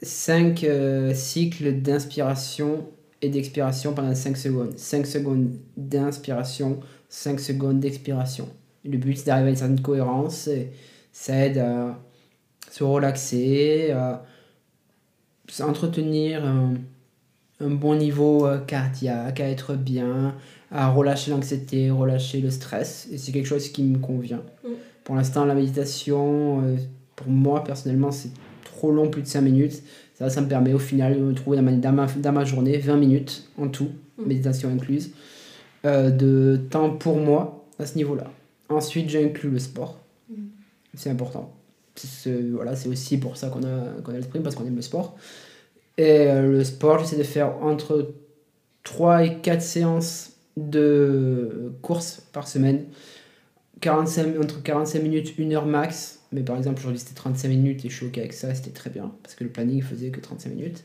5 0.00 0.64
cycles 1.12 1.82
d'inspiration 1.82 2.86
et 3.20 3.28
d'expiration 3.28 3.94
pendant 3.94 4.14
5 4.14 4.36
secondes. 4.36 4.78
5 4.78 5.06
secondes 5.06 5.50
d'inspiration, 5.76 6.78
5 7.08 7.40
secondes 7.40 7.80
d'expiration. 7.80 8.48
Le 8.84 8.98
but, 8.98 9.16
c'est 9.16 9.26
d'arriver 9.26 9.48
à 9.48 9.50
une 9.50 9.56
certaine 9.56 9.80
cohérence. 9.80 10.48
Et 10.48 10.70
ça 11.12 11.34
aide 11.34 11.58
à 11.58 11.98
se 12.70 12.84
relaxer, 12.84 13.90
à 13.90 14.22
entretenir 15.60 16.44
un, 16.44 16.74
un 17.60 17.70
bon 17.70 17.96
niveau 17.96 18.46
euh, 18.46 18.58
cardiaque, 18.58 19.40
à 19.40 19.48
être 19.48 19.74
bien, 19.74 20.34
à 20.70 20.88
relâcher 20.90 21.30
l'anxiété, 21.30 21.90
relâcher 21.90 22.40
le 22.40 22.50
stress. 22.50 23.08
Et 23.10 23.18
c'est 23.18 23.32
quelque 23.32 23.46
chose 23.46 23.68
qui 23.70 23.82
me 23.82 23.98
convient. 23.98 24.42
Mm. 24.64 24.68
Pour 25.04 25.16
l'instant, 25.16 25.44
la 25.44 25.54
méditation, 25.54 26.62
euh, 26.62 26.76
pour 27.16 27.28
moi 27.28 27.64
personnellement, 27.64 28.12
c'est 28.12 28.30
trop 28.64 28.92
long, 28.92 29.08
plus 29.10 29.22
de 29.22 29.26
5 29.26 29.40
minutes. 29.40 29.82
Ça, 30.14 30.30
ça 30.30 30.40
me 30.40 30.48
permet 30.48 30.72
au 30.74 30.78
final 30.78 31.14
de 31.16 31.20
me 31.20 31.34
trouver 31.34 31.56
dans 31.56 31.62
ma, 31.62 31.72
dans 31.72 31.92
ma, 31.92 32.06
dans 32.06 32.32
ma 32.32 32.44
journée 32.44 32.78
20 32.78 32.96
minutes 32.96 33.48
en 33.56 33.68
tout, 33.68 33.90
Mm. 34.18 34.26
méditation 34.26 34.68
incluse, 34.70 35.12
euh, 35.84 36.10
de 36.10 36.60
temps 36.70 36.90
pour 36.90 37.16
moi 37.16 37.64
à 37.78 37.86
ce 37.86 37.96
niveau-là. 37.96 38.24
Ensuite, 38.68 39.08
j'inclus 39.08 39.50
le 39.50 39.58
sport. 39.58 40.00
Mm. 40.28 40.46
C'est 40.94 41.10
important. 41.10 41.54
C'est, 41.94 42.42
voilà, 42.50 42.76
c'est 42.76 42.88
aussi 42.88 43.18
pour 43.18 43.36
ça 43.36 43.48
qu'on 43.48 43.64
a, 43.64 44.00
qu'on 44.02 44.12
a 44.12 44.16
le 44.16 44.22
sprint, 44.22 44.44
parce 44.44 44.54
qu'on 44.54 44.66
aime 44.66 44.76
le 44.76 44.82
sport. 44.82 45.16
Et 45.96 46.28
euh, 46.28 46.50
le 46.50 46.64
sport, 46.64 47.00
j'essaie 47.00 47.16
de 47.16 47.24
faire 47.24 47.62
entre 47.62 48.14
3 48.84 49.24
et 49.24 49.38
4 49.40 49.60
séances 49.60 50.32
de 50.56 51.72
course 51.82 52.22
par 52.32 52.46
semaine. 52.46 52.84
45, 53.80 54.38
entre 54.40 54.62
45 54.62 55.02
minutes, 55.02 55.34
1 55.38 55.52
heure 55.52 55.66
max. 55.66 56.20
Mais 56.32 56.42
par 56.42 56.56
exemple, 56.56 56.80
aujourd'hui 56.80 56.98
c'était 56.98 57.14
35 57.14 57.48
minutes 57.48 57.84
et 57.84 57.88
je 57.88 57.96
suis 57.96 58.06
ok 58.06 58.18
avec 58.18 58.32
ça, 58.32 58.54
c'était 58.54 58.70
très 58.70 58.90
bien. 58.90 59.12
Parce 59.22 59.34
que 59.34 59.44
le 59.44 59.50
planning 59.50 59.82
faisait 59.82 60.10
que 60.10 60.20
35 60.20 60.50
minutes. 60.50 60.84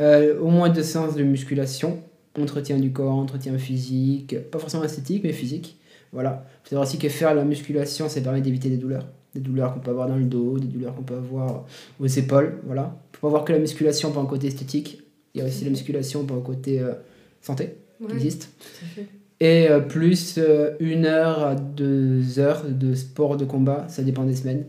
Euh, 0.00 0.38
au 0.40 0.48
moins 0.48 0.68
deux 0.68 0.82
séances 0.82 1.14
de 1.14 1.22
musculation. 1.22 2.02
Entretien 2.38 2.78
du 2.78 2.92
corps, 2.92 3.14
entretien 3.14 3.56
physique. 3.58 4.36
Pas 4.50 4.58
forcément 4.58 4.84
esthétique, 4.84 5.24
mais 5.24 5.32
physique. 5.32 5.77
Voilà. 6.12 6.44
Il 6.46 6.56
faut 6.64 6.70
savoir 6.70 6.88
aussi 6.88 6.98
que 6.98 7.08
faire 7.08 7.34
la 7.34 7.44
musculation, 7.44 8.08
ça 8.08 8.20
permet 8.20 8.40
d'éviter 8.40 8.70
des 8.70 8.76
douleurs. 8.76 9.06
Des 9.34 9.40
douleurs 9.40 9.74
qu'on 9.74 9.80
peut 9.80 9.90
avoir 9.90 10.08
dans 10.08 10.16
le 10.16 10.24
dos, 10.24 10.58
des 10.58 10.66
douleurs 10.66 10.94
qu'on 10.94 11.02
peut 11.02 11.16
avoir 11.16 11.64
aux 12.00 12.06
épaules. 12.06 12.58
Voilà. 12.66 12.96
Il 13.12 13.16
faut 13.18 13.26
pas 13.26 13.30
voir 13.30 13.44
que 13.44 13.52
la 13.52 13.58
musculation 13.58 14.10
pour 14.10 14.22
un 14.22 14.26
côté 14.26 14.46
esthétique. 14.46 15.02
Il 15.34 15.40
y 15.40 15.44
a 15.44 15.46
aussi 15.46 15.64
la 15.64 15.70
musculation 15.70 16.24
pour 16.24 16.36
un 16.36 16.40
côté 16.40 16.80
euh, 16.80 16.92
santé 17.42 17.76
qui 18.06 18.14
existe. 18.14 18.50
Et 19.40 19.68
euh, 19.68 19.80
plus 19.80 20.36
euh, 20.38 20.72
une 20.80 21.04
heure 21.04 21.44
à 21.44 21.54
deux 21.54 22.38
heures 22.38 22.64
de 22.68 22.94
sport 22.94 23.36
de 23.36 23.44
combat, 23.44 23.86
ça 23.88 24.02
dépend 24.02 24.24
des 24.24 24.34
semaines. 24.34 24.64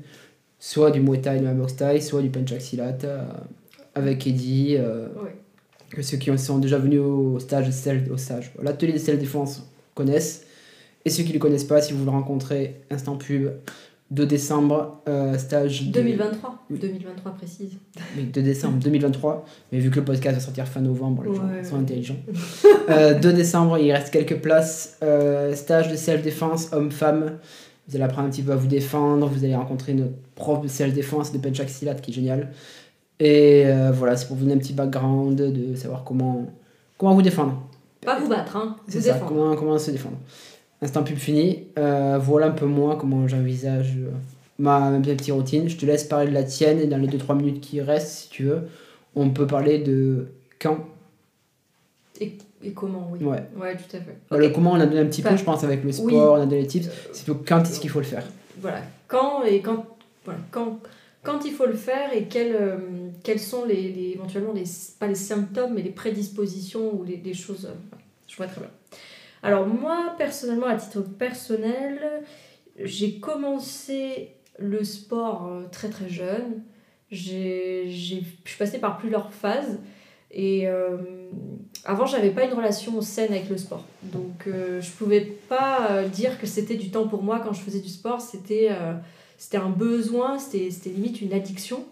Soit 0.59 0.91
du 0.91 0.99
Muay 0.99 1.21
Thai, 1.21 1.39
de 1.39 1.45
la 1.45 1.53
boxe 1.53 1.77
Thai, 1.77 2.01
soit 2.01 2.21
du 2.21 2.29
euh, 2.35 3.23
avec 3.95 4.27
Eddie. 4.27 4.75
euh, 4.77 5.07
Ouais. 5.23 5.35
que 5.89 6.01
ceux 6.01 6.17
qui 6.17 6.37
sont 6.37 6.59
déjà 6.59 6.77
venus 6.77 6.99
au 6.99 7.39
stage 7.39 7.67
au 8.11 8.17
stage, 8.17 8.51
à 8.59 8.63
l'atelier 8.63 8.93
de 8.93 8.97
self-défense 8.99 9.63
connaissent. 9.95 10.45
Et 11.05 11.09
ceux 11.09 11.23
qui 11.23 11.29
ne 11.29 11.33
le 11.35 11.39
connaissent 11.39 11.63
pas, 11.63 11.81
si 11.81 11.93
vous 11.93 12.03
le 12.05 12.11
rencontrez, 12.11 12.81
instant 12.91 13.15
pub, 13.15 13.49
2 14.11 14.25
décembre, 14.25 15.01
euh, 15.07 15.37
stage 15.37 15.85
de- 15.87 15.91
2023. 15.93 16.57
Oui. 16.69 16.79
2023 16.79 17.31
précise. 17.33 17.71
oui, 18.17 18.23
2 18.23 18.41
décembre 18.41 18.79
2023, 18.79 19.45
mais 19.71 19.79
vu 19.79 19.91
que 19.91 19.99
le 19.99 20.05
podcast 20.05 20.35
va 20.35 20.41
sortir 20.41 20.67
fin 20.67 20.81
novembre, 20.81 21.23
les 21.23 21.35
gens 21.35 21.43
Ouais, 21.47 21.63
sont 21.63 21.75
ouais. 21.75 21.81
intelligents. 21.81 22.15
Euh, 22.89 23.13
2 23.19 23.33
décembre, 23.33 23.77
il 23.77 23.91
reste 23.91 24.09
quelques 24.11 24.41
places. 24.41 24.97
Euh, 25.03 25.53
stage 25.53 25.91
de 25.91 25.95
self-défense 25.95 26.69
homme-femme. 26.73 27.37
Vous 27.87 27.95
allez 27.95 28.03
apprendre 28.03 28.27
un 28.27 28.31
petit 28.31 28.41
peu 28.41 28.51
à 28.51 28.55
vous 28.55 28.65
défendre. 28.67 29.27
Vous 29.27 29.43
allez 29.43 29.55
rencontrer 29.55 29.93
notre 29.93 30.13
prof 30.33 30.59
de 30.61 30.67
self-défense 30.67 31.31
de 31.31 31.37
Penchak 31.37 31.69
Silat 31.69 31.93
qui 31.95 32.09
est 32.09 32.13
génial. 32.15 32.51
Et 33.19 33.63
euh, 33.67 33.91
voilà, 33.91 34.15
c'est 34.17 34.25
pour 34.27 34.37
vous 34.37 34.43
donner 34.43 34.55
un 34.55 34.57
petit 34.59 34.73
background 34.73 35.35
de 35.39 35.75
savoir 35.75 36.03
comment, 36.03 36.47
comment 36.97 37.13
vous 37.13 37.21
défendre. 37.21 37.61
Pas 38.01 38.19
vous 38.19 38.27
battre, 38.27 38.55
hein. 38.55 38.75
Vous 38.87 38.99
défendre. 38.99 39.25
comment, 39.27 39.55
comment 39.55 39.77
se 39.77 39.91
défendre. 39.91 40.17
Instant 40.81 41.03
pub 41.03 41.17
fini. 41.17 41.67
Euh, 41.77 42.17
voilà 42.21 42.47
un 42.47 42.51
peu 42.51 42.65
moi 42.65 42.95
comment 42.99 43.27
j'envisage 43.27 43.95
euh, 43.97 44.11
ma, 44.57 44.89
ma 44.91 44.99
petite 44.99 45.31
routine. 45.33 45.67
Je 45.67 45.75
te 45.77 45.85
laisse 45.85 46.03
parler 46.05 46.27
de 46.29 46.33
la 46.33 46.43
tienne 46.43 46.79
et 46.79 46.87
dans 46.87 46.97
les 46.97 47.07
2-3 47.07 47.35
minutes 47.37 47.61
qui 47.61 47.81
restent, 47.81 48.11
si 48.23 48.29
tu 48.29 48.43
veux, 48.43 48.61
on 49.15 49.29
peut 49.31 49.47
parler 49.47 49.79
de 49.79 50.27
quand. 50.59 50.77
Et, 52.21 52.33
et 52.63 52.71
comment, 52.71 53.09
oui. 53.11 53.25
Ouais. 53.25 53.43
Ouais, 53.59 53.75
tout 53.75 53.95
à 53.95 53.99
fait. 53.99 54.17
Bah, 54.29 54.37
Ok. 54.37 54.39
Le 54.43 54.49
comment, 54.49 54.71
on 54.73 54.79
a 54.79 54.85
donné 54.85 55.01
un 55.01 55.05
petit 55.07 55.21
peu, 55.21 55.35
je 55.35 55.43
pense, 55.43 55.63
avec 55.63 55.83
le 55.83 55.91
sport, 55.91 56.05
oui. 56.07 56.15
on 56.15 56.33
a 56.35 56.45
donné 56.45 56.61
les 56.61 56.67
tips. 56.67 56.89
C'est 57.11 57.25
plutôt 57.25 57.41
quand 57.45 57.61
est-ce 57.61 57.79
qu'il 57.79 57.89
faut 57.89 57.99
le 57.99 58.05
faire. 58.05 58.23
Voilà. 58.61 58.81
Quand 59.07 59.43
et 59.43 59.61
quand, 59.61 59.85
voilà. 60.25 60.39
quand, 60.51 60.79
quand 61.23 61.43
il 61.45 61.51
faut 61.51 61.65
le 61.65 61.73
faire 61.75 62.13
et 62.13 62.25
quels, 62.25 62.55
euh, 62.55 62.77
quels 63.23 63.39
sont 63.39 63.65
les, 63.65 63.81
les- 63.91 64.11
éventuellement, 64.15 64.53
les, 64.53 64.63
pas 64.99 65.07
les 65.07 65.15
symptômes, 65.15 65.73
mais 65.75 65.81
les 65.81 65.89
prédispositions 65.91 66.93
ou 66.93 67.03
les, 67.03 67.17
les 67.23 67.33
choses. 67.33 67.65
euh, 67.65 67.97
je 68.27 68.35
vois 68.37 68.47
très 68.47 68.61
bien. 68.61 68.69
Alors, 69.43 69.65
moi, 69.67 70.15
personnellement, 70.17 70.67
à 70.67 70.75
titre 70.75 71.01
personnel, 71.01 72.23
j'ai 72.81 73.19
commencé 73.19 74.35
le 74.57 74.83
sport 74.83 75.47
euh, 75.47 75.63
très 75.71 75.89
très 75.89 76.09
jeune. 76.09 76.63
J'ai, 77.11 77.85
je 77.89 78.15
suis 78.45 78.57
passée 78.57 78.79
par 78.79 78.97
plusieurs 78.97 79.31
phases. 79.33 79.79
Et 80.31 80.67
euh, 80.67 80.97
avant, 81.85 82.05
j'avais 82.05 82.29
pas 82.29 82.43
une 82.43 82.53
relation 82.53 83.01
saine 83.01 83.31
avec 83.31 83.49
le 83.49 83.57
sport. 83.57 83.83
Donc, 84.03 84.45
euh, 84.47 84.79
je 84.81 84.91
pouvais 84.91 85.21
pas 85.21 85.87
euh, 85.89 86.07
dire 86.07 86.39
que 86.39 86.45
c'était 86.45 86.75
du 86.75 86.91
temps 86.91 87.07
pour 87.07 87.23
moi 87.23 87.39
quand 87.39 87.53
je 87.53 87.61
faisais 87.61 87.79
du 87.79 87.89
sport. 87.89 88.21
C'était, 88.21 88.69
un 88.69 89.69
besoin, 89.69 90.37
c'était, 90.37 90.69
limite 90.89 91.21
une 91.21 91.33
addiction. 91.33 91.83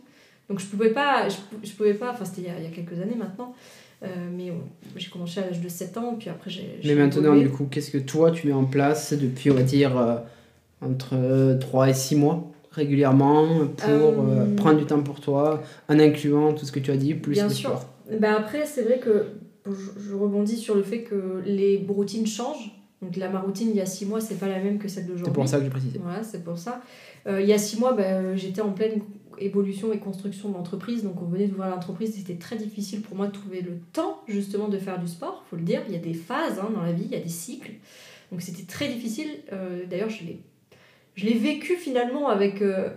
Donc, 0.49 0.60
je 0.60 0.65
pouvais 0.65 0.91
pas, 0.91 1.29
je, 1.29 1.38
pou- 1.38 1.60
je 1.63 1.71
pouvais 1.71 1.93
pas, 1.95 2.12
enfin, 2.12 2.25
c'était 2.25 2.41
il 2.41 2.63
y 2.63 2.67
a 2.67 2.69
quelques 2.69 3.01
années 3.01 3.15
maintenant. 3.15 3.55
Euh, 4.03 4.07
mais 4.36 4.51
j'ai 4.95 5.10
commencé 5.10 5.39
à 5.39 5.45
l'âge 5.47 5.60
de 5.62 5.69
7 5.69 5.97
ans, 5.97 6.15
puis 6.19 6.29
après, 6.29 6.49
j'ai. 6.51 6.79
Mais 6.86 6.93
maintenant, 6.95 7.33
évolué. 7.33 7.43
du 7.45 7.49
coup, 7.49 7.65
qu'est-ce 7.69 7.89
que 7.91 7.97
toi, 7.97 8.29
tu 8.31 8.47
mets 8.47 8.53
en 8.53 8.65
place 8.65 9.13
depuis, 9.13 9.49
on 9.49 9.55
va 9.55 9.63
dire, 9.63 9.97
euh, 9.97 10.17
entre 10.81 11.57
3 11.60 11.89
et 11.89 11.93
6 11.93 12.15
mois 12.15 12.51
régulièrement 12.71 13.47
pour 13.75 13.89
Euh, 13.89 14.12
euh, 14.51 14.55
prendre 14.55 14.77
du 14.77 14.86
temps 14.86 15.01
pour 15.01 15.19
toi, 15.19 15.63
en 15.89 15.97
incluant 15.99 16.53
tout 16.53 16.65
ce 16.65 16.71
que 16.71 16.79
tu 16.79 16.91
as 16.91 16.97
dit, 16.97 17.15
plus 17.15 17.33
Bien 17.33 17.47
le 17.47 17.53
sûr. 17.53 17.69
sport? 17.71 17.86
Ben 18.19 18.36
après, 18.36 18.65
c'est 18.67 18.83
vrai 18.83 18.99
que 18.99 19.25
je, 19.65 19.99
je 20.10 20.13
rebondis 20.15 20.57
sur 20.57 20.75
le 20.75 20.83
fait 20.83 21.01
que 21.01 21.41
les 21.45 21.83
routines 21.89 22.27
changent. 22.27 22.71
Donc 23.01 23.15
là, 23.15 23.29
ma 23.29 23.39
routine 23.39 23.69
il 23.71 23.75
y 23.75 23.81
a 23.81 23.86
six 23.86 24.05
mois, 24.05 24.21
c'est 24.21 24.36
pas 24.39 24.47
la 24.47 24.60
même 24.60 24.77
que 24.77 24.88
celle 24.88 25.05
d'aujourd'hui. 25.05 25.25
C'est 25.27 25.33
pour 25.33 25.47
ça 25.47 25.57
que 25.57 25.63
j'ai 25.63 25.69
précisé. 25.69 25.99
Voilà, 26.01 26.23
c'est 26.23 26.43
pour 26.43 26.57
ça. 26.57 26.81
Euh, 27.27 27.41
il 27.41 27.47
y 27.47 27.53
a 27.53 27.57
six 27.57 27.79
mois, 27.79 27.93
ben, 27.93 28.36
j'étais 28.38 28.62
en 28.62 28.71
pleine 28.71 29.01
évolution 29.39 29.93
et 29.93 30.00
construction 30.00 30.50
de 30.50 30.56
l'entreprise. 30.56 31.04
Donc 31.04 31.21
on 31.21 31.26
venait 31.26 31.47
d'ouvrir 31.47 31.69
l'entreprise. 31.69 32.15
C'était 32.15 32.36
très 32.36 32.56
difficile 32.56 33.02
pour 33.02 33.15
moi 33.15 33.28
de 33.28 33.32
trouver 33.32 33.62
le 33.62 33.80
temps 33.93 34.21
justement 34.28 34.67
de 34.67 34.78
faire 34.78 35.00
du 35.00 35.08
sport. 35.08 35.45
faut 35.50 35.56
le 35.56 35.63
dire, 35.63 35.82
il 35.88 35.93
y 35.93 35.97
a 35.97 36.02
des 36.02 36.13
phases 36.13 36.60
hein, 36.60 36.69
dans 36.73 36.82
la 36.82 36.91
vie, 36.91 37.06
il 37.06 37.12
y 37.12 37.15
a 37.15 37.19
des 37.19 37.30
cycles. 37.30 37.73
Donc 38.32 38.41
c'était 38.41 38.63
très 38.63 38.88
difficile. 38.89 39.28
Euh, 39.54 39.86
D'ailleurs, 39.89 40.10
je 40.10 40.23
l'ai, 40.23 41.34
vécu 41.34 41.76
finalement 41.76 42.28
avec 42.28 42.62
euh, 42.62 42.89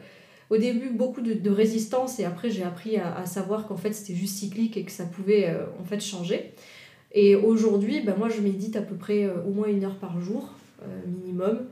au 0.50 0.56
début 0.56 0.90
beaucoup 0.90 1.20
de, 1.20 1.50
résistance 1.50 2.18
et 2.18 2.24
après 2.24 2.50
j'ai 2.50 2.64
appris 2.64 2.96
à, 2.96 3.24
savoir 3.26 3.66
qu'en 3.66 3.76
fait 3.76 3.92
c'était 3.92 4.14
juste 4.14 4.36
cyclique 4.36 4.76
et 4.76 4.84
que 4.84 4.92
ça 4.92 5.04
pouvait 5.04 5.48
euh, 5.48 5.64
en 5.80 5.84
fait 5.84 6.00
changer. 6.00 6.52
Et 7.12 7.34
aujourd'hui, 7.34 8.00
ben, 8.00 8.14
moi 8.16 8.28
je 8.28 8.40
médite 8.40 8.76
à 8.76 8.82
peu 8.82 8.94
près 8.94 9.28
au 9.28 9.50
moins 9.50 9.68
une 9.68 9.84
heure 9.84 9.98
par 9.98 10.20
jour 10.20 10.50
minimum. 11.06 11.66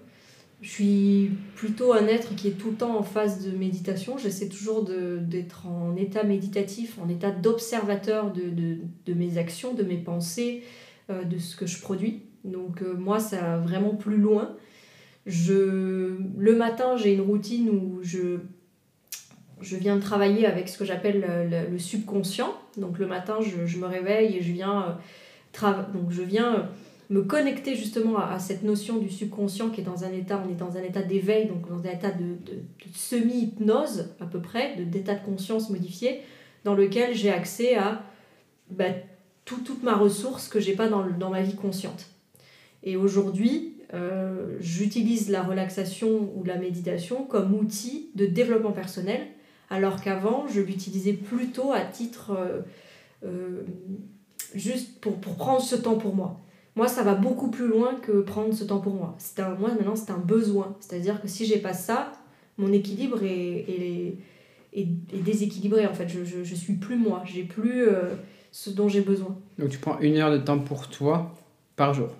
Je 0.60 0.68
suis 0.68 1.30
plutôt 1.54 1.92
un 1.92 2.08
être 2.08 2.34
qui 2.34 2.48
est 2.48 2.58
tout 2.58 2.70
le 2.70 2.76
temps 2.76 2.98
en 2.98 3.04
phase 3.04 3.46
de 3.46 3.56
méditation. 3.56 4.18
J'essaie 4.18 4.48
toujours 4.48 4.82
de- 4.82 5.18
d'être 5.20 5.66
en 5.66 5.94
état 5.94 6.24
méditatif, 6.24 6.98
en 6.98 7.08
état 7.08 7.30
d'observateur 7.30 8.32
de, 8.32 8.50
de, 8.50 8.78
de 9.06 9.14
mes 9.14 9.38
actions, 9.38 9.74
de 9.74 9.84
mes 9.84 9.98
pensées, 9.98 10.64
euh, 11.10 11.22
de 11.22 11.38
ce 11.38 11.54
que 11.54 11.66
je 11.66 11.80
produis. 11.80 12.22
Donc 12.44 12.82
euh, 12.82 12.94
moi, 12.94 13.20
ça 13.20 13.40
va 13.40 13.58
vraiment 13.58 13.94
plus 13.94 14.16
loin. 14.16 14.56
Je, 15.26 16.16
le 16.36 16.56
matin, 16.56 16.96
j'ai 16.96 17.14
une 17.14 17.20
routine 17.20 17.70
où 17.70 18.00
je, 18.02 18.38
je 19.60 19.76
viens 19.76 19.98
travailler 20.00 20.44
avec 20.46 20.68
ce 20.68 20.76
que 20.76 20.84
j'appelle 20.84 21.48
le, 21.70 21.78
subconscient. 21.78 22.52
Donc 22.78 22.98
le 22.98 23.06
matin, 23.06 23.38
je, 23.40 23.78
me 23.78 23.86
réveille 23.86 24.36
et 24.36 24.42
je 24.42 24.52
viens, 24.52 24.98
euh, 25.62 25.82
donc 25.94 26.10
je 26.10 26.22
viens 26.22 26.68
me 27.10 27.22
connecter 27.22 27.74
justement 27.74 28.18
à, 28.18 28.38
cette 28.38 28.62
notion 28.62 28.98
du 28.98 29.08
subconscient 29.08 29.70
qui 29.70 29.80
est 29.80 29.84
dans 29.84 30.04
un 30.04 30.12
état, 30.12 30.42
on 30.44 30.50
est 30.50 30.56
dans 30.56 30.76
un 30.76 30.82
état 30.82 31.02
d'éveil, 31.02 31.46
donc 31.46 31.68
dans 31.68 31.88
un 31.88 31.92
état 31.92 32.10
de, 32.10 32.36
semi-hypnose 32.94 34.10
à 34.20 34.26
peu 34.26 34.40
près, 34.40 34.76
d'état 34.76 35.14
de 35.14 35.24
conscience 35.24 35.70
modifié, 35.70 36.20
dans 36.64 36.74
lequel 36.74 37.14
j'ai 37.14 37.30
accès 37.30 37.76
à 37.76 38.02
bah, 38.70 38.90
tout- 39.44 39.60
toute 39.60 39.82
ma 39.82 39.94
ressource 39.94 40.48
que 40.48 40.60
j'ai 40.60 40.74
pas 40.74 40.88
dans, 40.88 41.30
ma 41.30 41.42
vie 41.42 41.54
consciente. 41.54 42.06
Et 42.82 42.96
aujourd'hui, 42.96 43.74
euh, 43.94 44.56
j'utilise 44.60 45.30
la 45.30 45.42
relaxation 45.42 46.30
ou 46.36 46.44
la 46.44 46.56
méditation 46.56 47.24
comme 47.24 47.54
outil 47.54 48.10
de 48.16 48.26
développement 48.26 48.72
personnel, 48.72 49.26
alors 49.70 50.02
qu'avant, 50.02 50.46
je 50.46 50.60
l'utilisais 50.60 51.14
plutôt 51.14 51.72
à 51.72 51.80
titre 51.80 52.32
euh, 52.32 52.60
euh, 53.24 53.62
juste 54.54 55.00
pour 55.00 55.16
prendre 55.16 55.62
ce 55.62 55.76
temps 55.76 55.96
pour 55.96 56.14
moi. 56.14 56.40
Moi, 56.78 56.86
ça 56.86 57.02
va 57.02 57.14
beaucoup 57.14 57.50
plus 57.50 57.66
loin 57.66 57.96
que 58.00 58.20
prendre 58.20 58.54
ce 58.54 58.62
temps 58.62 58.78
pour 58.78 58.94
moi. 58.94 59.16
C'est 59.18 59.40
un, 59.40 59.50
moi, 59.60 59.70
maintenant, 59.70 59.96
c'est 59.96 60.12
un 60.12 60.22
besoin. 60.36 60.76
C'est-à-dire 60.78 61.20
que 61.20 61.26
si 61.26 61.44
j'ai 61.44 61.58
pas 61.58 61.72
ça, 61.72 62.12
mon 62.56 62.72
équilibre 62.72 63.22
est, 63.24 63.64
est, 63.68 64.14
est, 64.74 64.86
est 65.12 65.22
déséquilibrée 65.24 65.86
en 65.88 65.92
fait. 65.92 66.08
Je, 66.08 66.24
je, 66.24 66.44
je 66.44 66.54
suis 66.54 66.74
plus 66.74 66.96
moi, 66.96 67.22
j'ai 67.24 67.42
plus 67.42 67.82
euh, 67.88 68.10
ce 68.52 68.70
dont 68.70 68.88
j'ai 68.88 69.00
besoin. 69.00 69.36
Donc 69.58 69.70
tu 69.70 69.78
prends 69.78 69.98
une 69.98 70.16
heure 70.18 70.30
de 70.30 70.38
temps 70.38 70.60
pour 70.60 70.86
toi 70.88 71.34
par 71.74 71.94
jour. 71.94 72.10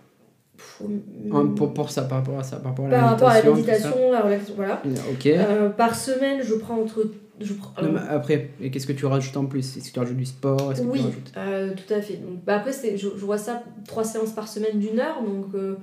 Un- 1.33 1.45
mm, 1.45 1.55
pour, 1.55 1.73
pour 1.73 1.91
ça, 1.91 2.03
par 2.03 2.19
rapport 2.19 2.41
à 2.41 2.43
ça, 2.43 2.57
par 2.57 2.73
rapport 2.73 2.87
à 2.87 2.89
la 2.89 2.99
par 2.99 3.11
rapport 3.11 3.29
à 3.29 3.41
la 3.41 3.51
méditation, 3.51 3.53
tout 3.55 3.67
ça. 3.67 3.89
méditation, 3.89 4.13
la 4.13 4.21
relaxation, 4.23 4.55
voilà. 4.57 4.83
Ok. 5.13 5.27
Euh, 5.27 5.69
par 5.71 5.95
semaine, 5.95 6.43
je 6.43 6.55
prends 6.57 6.81
entre. 6.81 7.05
Je 7.41 7.53
prends, 7.55 7.81
Non, 7.83 7.93
mais 7.93 8.01
après, 8.09 8.51
et 8.61 8.71
qu'est-ce 8.71 8.87
que 8.87 8.93
tu 8.93 9.07
rajoutes 9.07 9.37
en 9.37 9.47
plus? 9.47 9.77
Est-ce 9.77 9.89
que 9.89 9.93
tu 9.95 9.99
rajoutes 9.99 10.17
du 10.17 10.27
sport? 10.27 10.73
Est-ce 10.73 10.83
que 10.83 10.87
Oui, 10.87 10.99
tu 10.99 11.05
rajoutes... 11.07 11.33
euh, 11.37 11.75
tout 11.75 11.95
à 11.95 12.01
fait. 12.01 12.15
Donc, 12.17 12.45
bah 12.45 12.57
après, 12.57 12.73
c'est, 12.73 12.97
je, 12.97 13.09
je 13.09 13.25
vois 13.25 13.39
ça 13.39 13.63
trois 13.87 14.05
séances 14.05 14.33
par 14.33 14.49
semaine 14.49 14.79
d'une 14.79 14.99
heure. 14.99 15.23
Donc, 15.23 15.55
euh, 15.55 15.77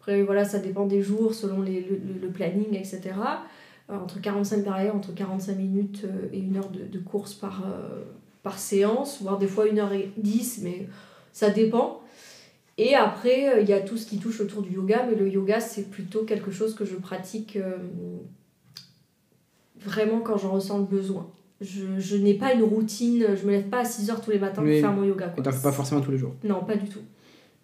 après, 0.00 0.22
voilà, 0.22 0.44
ça 0.44 0.58
dépend 0.58 0.86
des 0.86 1.02
jours, 1.02 1.34
selon 1.34 1.60
les, 1.62 1.86
le, 2.20 2.28
planning, 2.28 2.74
etc. 2.74 3.00
Euh, 3.90 3.96
entre 3.96 4.20
45 4.20 4.64
pareil, 4.64 4.90
entre 4.90 5.14
45 5.14 5.56
minutes 5.56 6.02
euh, 6.04 6.28
et 6.32 6.38
une 6.38 6.56
heure 6.56 6.70
de, 6.70 6.84
de 6.84 6.98
course 6.98 7.34
par, 7.34 7.62
euh, 7.66 8.02
par 8.42 8.58
séance, 8.58 9.20
voire 9.22 9.38
des 9.38 9.46
fois 9.48 9.66
une 9.68 9.78
heure 9.78 9.92
et 9.92 10.10
10, 10.16 10.60
mais 10.62 10.88
ça 11.32 11.50
dépend. 11.50 12.00
Et 12.78 12.94
après, 12.94 13.48
euh, 13.54 13.60
il 13.60 13.68
y 13.68 13.72
a 13.74 13.80
tout 13.80 13.96
ce 13.98 14.06
qui 14.06 14.18
touche 14.18 14.40
autour 14.40 14.62
du 14.62 14.72
yoga, 14.74 15.04
mais 15.08 15.14
le 15.14 15.28
yoga, 15.28 15.60
c'est 15.60 15.90
plutôt 15.90 16.24
quelque 16.24 16.50
chose 16.50 16.74
que 16.74 16.84
je 16.84 16.96
pratique 16.96 17.56
euh, 17.56 17.76
vraiment 19.84 20.20
quand 20.20 20.36
j'en 20.38 20.50
ressens 20.52 20.78
le 20.78 20.84
besoin. 20.84 21.26
Je, 21.60 21.98
je 21.98 22.16
n'ai 22.16 22.34
pas 22.34 22.54
une 22.54 22.62
routine, 22.64 23.24
je 23.40 23.46
me 23.46 23.52
lève 23.52 23.68
pas 23.68 23.80
à 23.80 23.84
6 23.84 24.10
heures 24.10 24.20
tous 24.20 24.30
les 24.32 24.38
matins 24.40 24.62
pour 24.62 24.70
faire 24.80 24.92
mon 24.92 25.04
yoga. 25.04 25.26
Et 25.28 25.34
Quoi. 25.34 25.44
t'en 25.44 25.52
fais 25.52 25.62
pas 25.62 25.72
forcément 25.72 26.00
tous 26.00 26.10
les 26.10 26.18
jours. 26.18 26.34
Non, 26.42 26.64
pas 26.64 26.74
du 26.76 26.88
tout. 26.88 26.98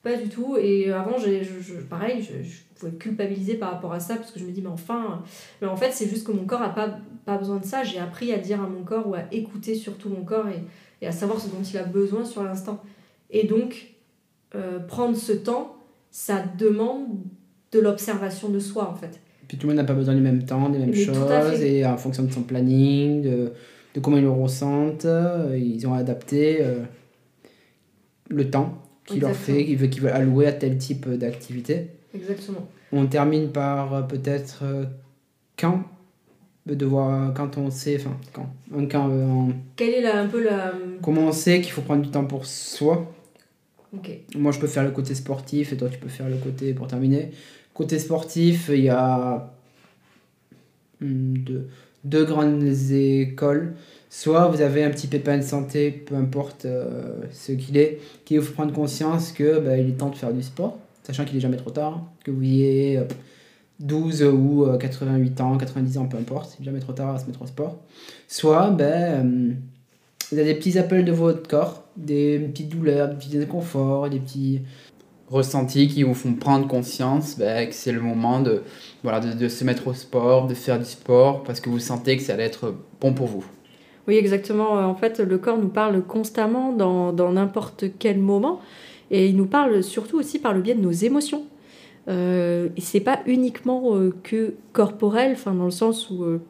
Pas 0.02 0.16
du 0.16 0.28
tout. 0.28 0.56
Et 0.56 0.92
avant, 0.92 1.18
je, 1.18 1.42
je- 1.42 1.74
pareil, 1.80 2.22
je, 2.22 2.48
je 2.48 2.58
pouvais 2.76 2.92
culpabiliser 2.92 3.54
par 3.54 3.72
rapport 3.72 3.92
à 3.92 3.98
ça 3.98 4.14
parce 4.14 4.30
que 4.30 4.38
je 4.38 4.44
me 4.44 4.52
dis, 4.52 4.62
mais 4.62 4.68
enfin. 4.68 5.22
Mais 5.60 5.66
en 5.66 5.74
fait, 5.76 5.90
c'est 5.90 6.08
juste 6.08 6.24
que 6.24 6.30
mon 6.32 6.44
corps 6.44 6.62
a 6.62 6.68
pas, 6.68 6.98
pas 7.26 7.36
besoin 7.38 7.56
de 7.58 7.64
ça. 7.64 7.82
J'ai 7.82 7.98
appris 7.98 8.32
à 8.32 8.38
dire 8.38 8.62
à 8.62 8.68
mon 8.68 8.84
corps 8.84 9.08
ou 9.08 9.14
à 9.14 9.22
écouter 9.32 9.74
surtout 9.74 10.08
mon 10.10 10.22
corps 10.22 10.46
et, 10.48 10.62
et 11.02 11.08
à 11.08 11.12
savoir 11.12 11.40
ce 11.40 11.48
dont 11.48 11.62
il 11.68 11.76
a 11.76 11.82
besoin 11.82 12.24
sur 12.24 12.44
l'instant. 12.44 12.80
Et 13.30 13.48
donc, 13.48 13.94
euh, 14.54 14.78
prendre 14.78 15.16
ce 15.16 15.32
temps, 15.32 15.76
ça 16.12 16.44
demande 16.56 17.08
de 17.72 17.80
l'observation 17.80 18.48
de 18.48 18.60
soi 18.60 18.88
en 18.88 18.94
fait. 18.94 19.20
Puis 19.48 19.56
tout 19.56 19.66
le 19.66 19.72
monde 19.72 19.80
n'a 19.82 19.86
pas 19.86 19.94
besoin 19.94 20.14
du 20.14 20.20
même 20.20 20.44
temps, 20.44 20.68
des 20.68 20.78
mêmes 20.78 20.90
Mais 20.90 20.94
choses, 21.04 21.62
et 21.62 21.84
en 21.86 21.96
fonction 21.96 22.22
de 22.22 22.30
son 22.32 22.42
planning, 22.42 23.22
de, 23.22 23.52
de 23.94 24.00
comment 24.00 24.18
ils 24.18 24.22
le 24.22 24.30
ressentent, 24.30 25.06
euh, 25.06 25.58
ils 25.58 25.86
ont 25.86 25.94
adapté 25.94 26.58
euh, 26.60 26.80
le 28.28 28.50
temps 28.50 28.82
qui 29.06 29.20
leur 29.20 29.34
fait, 29.34 29.64
qu'ils 29.64 29.78
veulent, 29.78 29.88
veulent 29.90 30.12
allouer 30.12 30.46
à 30.46 30.52
tel 30.52 30.76
type 30.76 31.08
d'activité. 31.08 31.88
Exactement. 32.14 32.68
On 32.92 33.06
termine 33.06 33.48
par 33.48 33.94
euh, 33.94 34.02
peut-être 34.02 34.60
euh, 34.62 34.84
quand 35.58 35.82
de 36.66 36.74
devoir 36.74 37.32
quand 37.32 37.56
on 37.56 37.70
sait 37.70 37.96
enfin 37.98 38.14
quand 38.34 38.50
quand 38.90 39.08
euh, 39.10 39.24
en- 39.26 39.52
Quelle 39.76 39.94
est 39.94 40.02
la, 40.02 40.20
un 40.20 40.26
peu 40.26 40.44
la. 40.44 40.72
comment 41.02 41.22
on 41.22 41.32
sait 41.32 41.62
qu'il 41.62 41.72
faut 41.72 41.80
prendre 41.80 42.02
du 42.02 42.10
temps 42.10 42.26
pour 42.26 42.44
soi 42.44 43.10
moi 44.36 44.52
je 44.52 44.58
peux 44.60 44.66
faire 44.66 44.84
le 44.84 44.90
côté 44.90 45.14
sportif 45.14 45.72
et 45.72 45.76
toi 45.78 45.88
tu 45.88 45.98
peux 45.98 46.08
faire 46.10 46.28
le 46.28 46.36
côté 46.36 46.74
pour 46.74 46.86
terminer 46.86 47.30
côté 47.78 48.00
sportif 48.00 48.70
il 48.74 48.82
y 48.82 48.88
a 48.88 49.50
hmm, 51.00 51.34
deux, 52.04 52.24
grandes 52.24 52.64
écoles. 52.64 53.74
Soit 54.10 54.48
vous 54.48 54.62
avez 54.62 54.82
un 54.84 54.90
petit 54.90 55.06
pépin 55.06 55.36
de 55.38 55.42
santé 55.42 55.90
peu 55.90 56.16
importe 56.16 56.64
euh, 56.64 57.20
ce 57.30 57.52
qu'il 57.52 57.76
est 57.76 58.00
qui 58.24 58.36
vous 58.36 58.44
fait 58.44 58.52
prendre 58.52 58.72
conscience 58.72 59.32
que 59.32 59.60
bah, 59.60 59.76
il 59.76 59.88
est 59.88 59.92
temps 59.92 60.10
de 60.10 60.16
faire 60.16 60.32
du 60.32 60.42
sport 60.42 60.78
sachant 61.04 61.24
qu'il 61.24 61.36
est 61.36 61.40
jamais 61.40 61.58
trop 61.58 61.70
tard 61.70 62.02
que 62.24 62.30
vous 62.30 62.42
ayez 62.42 62.98
euh, 62.98 63.04
12 63.80 64.22
ou 64.24 64.64
euh, 64.64 64.78
88 64.78 65.40
ans 65.42 65.56
90 65.58 65.98
ans 65.98 66.06
peu 66.06 66.16
importe 66.16 66.56
c'est 66.56 66.64
jamais 66.64 66.80
trop 66.80 66.94
tard 66.94 67.14
à 67.14 67.18
se 67.18 67.26
mettre 67.26 67.42
au 67.42 67.46
sport. 67.46 67.76
Soit 68.28 68.70
ben 68.70 69.26
euh, 69.26 69.52
vous 70.30 70.38
avez 70.38 70.52
des 70.52 70.58
petits 70.58 70.78
appels 70.78 71.04
de 71.04 71.12
votre 71.12 71.48
corps, 71.48 71.84
des 71.96 72.38
petites 72.38 72.68
douleurs, 72.68 73.08
des 73.08 73.14
petits 73.14 73.38
inconforts, 73.38 74.10
des 74.10 74.20
petits 74.20 74.62
ressentis 75.30 75.88
qui 75.88 76.02
vous 76.02 76.14
font 76.14 76.34
prendre 76.34 76.66
conscience 76.66 77.38
ben, 77.38 77.68
que 77.68 77.74
c'est 77.74 77.92
le 77.92 78.00
moment 78.00 78.40
de, 78.40 78.62
voilà, 79.02 79.20
de, 79.20 79.48
se 79.48 79.64
mettre 79.64 79.88
au 79.88 79.94
sport, 79.94 80.46
de 80.46 80.54
faire 80.54 80.78
du 80.78 80.84
sport, 80.84 81.42
parce 81.42 81.60
que 81.60 81.68
vous 81.68 81.78
sentez 81.78 82.16
que 82.16 82.22
ça 82.22 82.34
allait 82.34 82.44
être 82.44 82.74
bon 83.00 83.12
pour 83.12 83.26
vous. 83.26 83.44
Oui, 84.06 84.16
exactement. 84.16 84.72
En 84.72 84.94
fait, 84.94 85.20
le 85.20 85.38
corps 85.38 85.58
nous 85.58 85.68
parle 85.68 86.02
constamment 86.02 86.72
dans 86.72 87.12
dans 87.12 87.32
n'importe 87.32 87.84
quel 87.98 88.18
moment. 88.18 88.60
Et 89.10 89.26
il 89.26 89.36
nous 89.36 89.46
parle 89.46 89.82
surtout 89.82 90.18
aussi 90.18 90.38
par 90.38 90.54
le 90.54 90.60
biais 90.60 90.74
de 90.74 90.80
nos 90.80 90.92
émotions. 90.92 91.44
Euh, 92.08 92.68
et 92.76 92.80
c'est 92.80 93.00
pas 93.00 93.20
uniquement 93.26 93.94
euh, 93.96 94.14
que 94.22 94.54
corporel, 94.72 95.32
enfin 95.32 95.52
dans 95.52 95.66
le 95.66 95.70
sens 95.70 96.08
où 96.10 96.24
euh, 96.24 96.40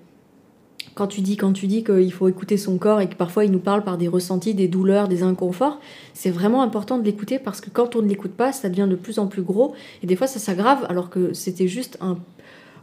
quand 0.94 1.06
tu 1.06 1.20
dis 1.20 1.36
quand 1.36 1.52
tu 1.52 1.66
dis 1.66 1.84
qu'il 1.84 2.12
faut 2.12 2.28
écouter 2.28 2.56
son 2.56 2.78
corps 2.78 3.00
et 3.00 3.08
que 3.08 3.14
parfois 3.14 3.44
il 3.44 3.50
nous 3.50 3.58
parle 3.60 3.84
par 3.84 3.98
des 3.98 4.08
ressentis, 4.08 4.54
des 4.54 4.68
douleurs, 4.68 5.08
des 5.08 5.22
inconforts, 5.22 5.78
c'est 6.14 6.30
vraiment 6.30 6.62
important 6.62 6.98
de 6.98 7.04
l'écouter 7.04 7.38
parce 7.38 7.60
que 7.60 7.70
quand 7.70 7.96
on 7.96 8.02
ne 8.02 8.08
l'écoute 8.08 8.32
pas, 8.32 8.52
ça 8.52 8.68
devient 8.68 8.88
de 8.90 8.96
plus 8.96 9.18
en 9.18 9.26
plus 9.26 9.42
gros 9.42 9.74
et 10.02 10.06
des 10.06 10.16
fois 10.16 10.26
ça 10.26 10.38
s'aggrave 10.38 10.84
alors 10.88 11.10
que 11.10 11.32
c'était 11.32 11.68
juste 11.68 11.98
un, 12.00 12.18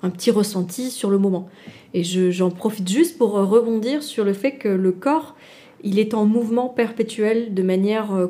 un 0.03 0.09
petit 0.09 0.31
ressenti 0.31 0.91
sur 0.91 1.09
le 1.09 1.17
moment. 1.17 1.47
Et 1.93 2.03
je- 2.03 2.31
j'en 2.31 2.49
profite 2.51 2.87
juste 2.89 3.17
pour 3.17 3.31
rebondir 3.33 4.03
sur 4.03 4.23
le 4.23 4.33
fait 4.33 4.53
que 4.53 4.69
le 4.69 4.91
corps, 4.91 5.35
il 5.83 5.99
est 5.99 6.13
en 6.13 6.25
mouvement 6.25 6.69
perpétuel 6.69 7.53
de 7.53 7.63
manière... 7.63 8.13
euh, 8.13 8.27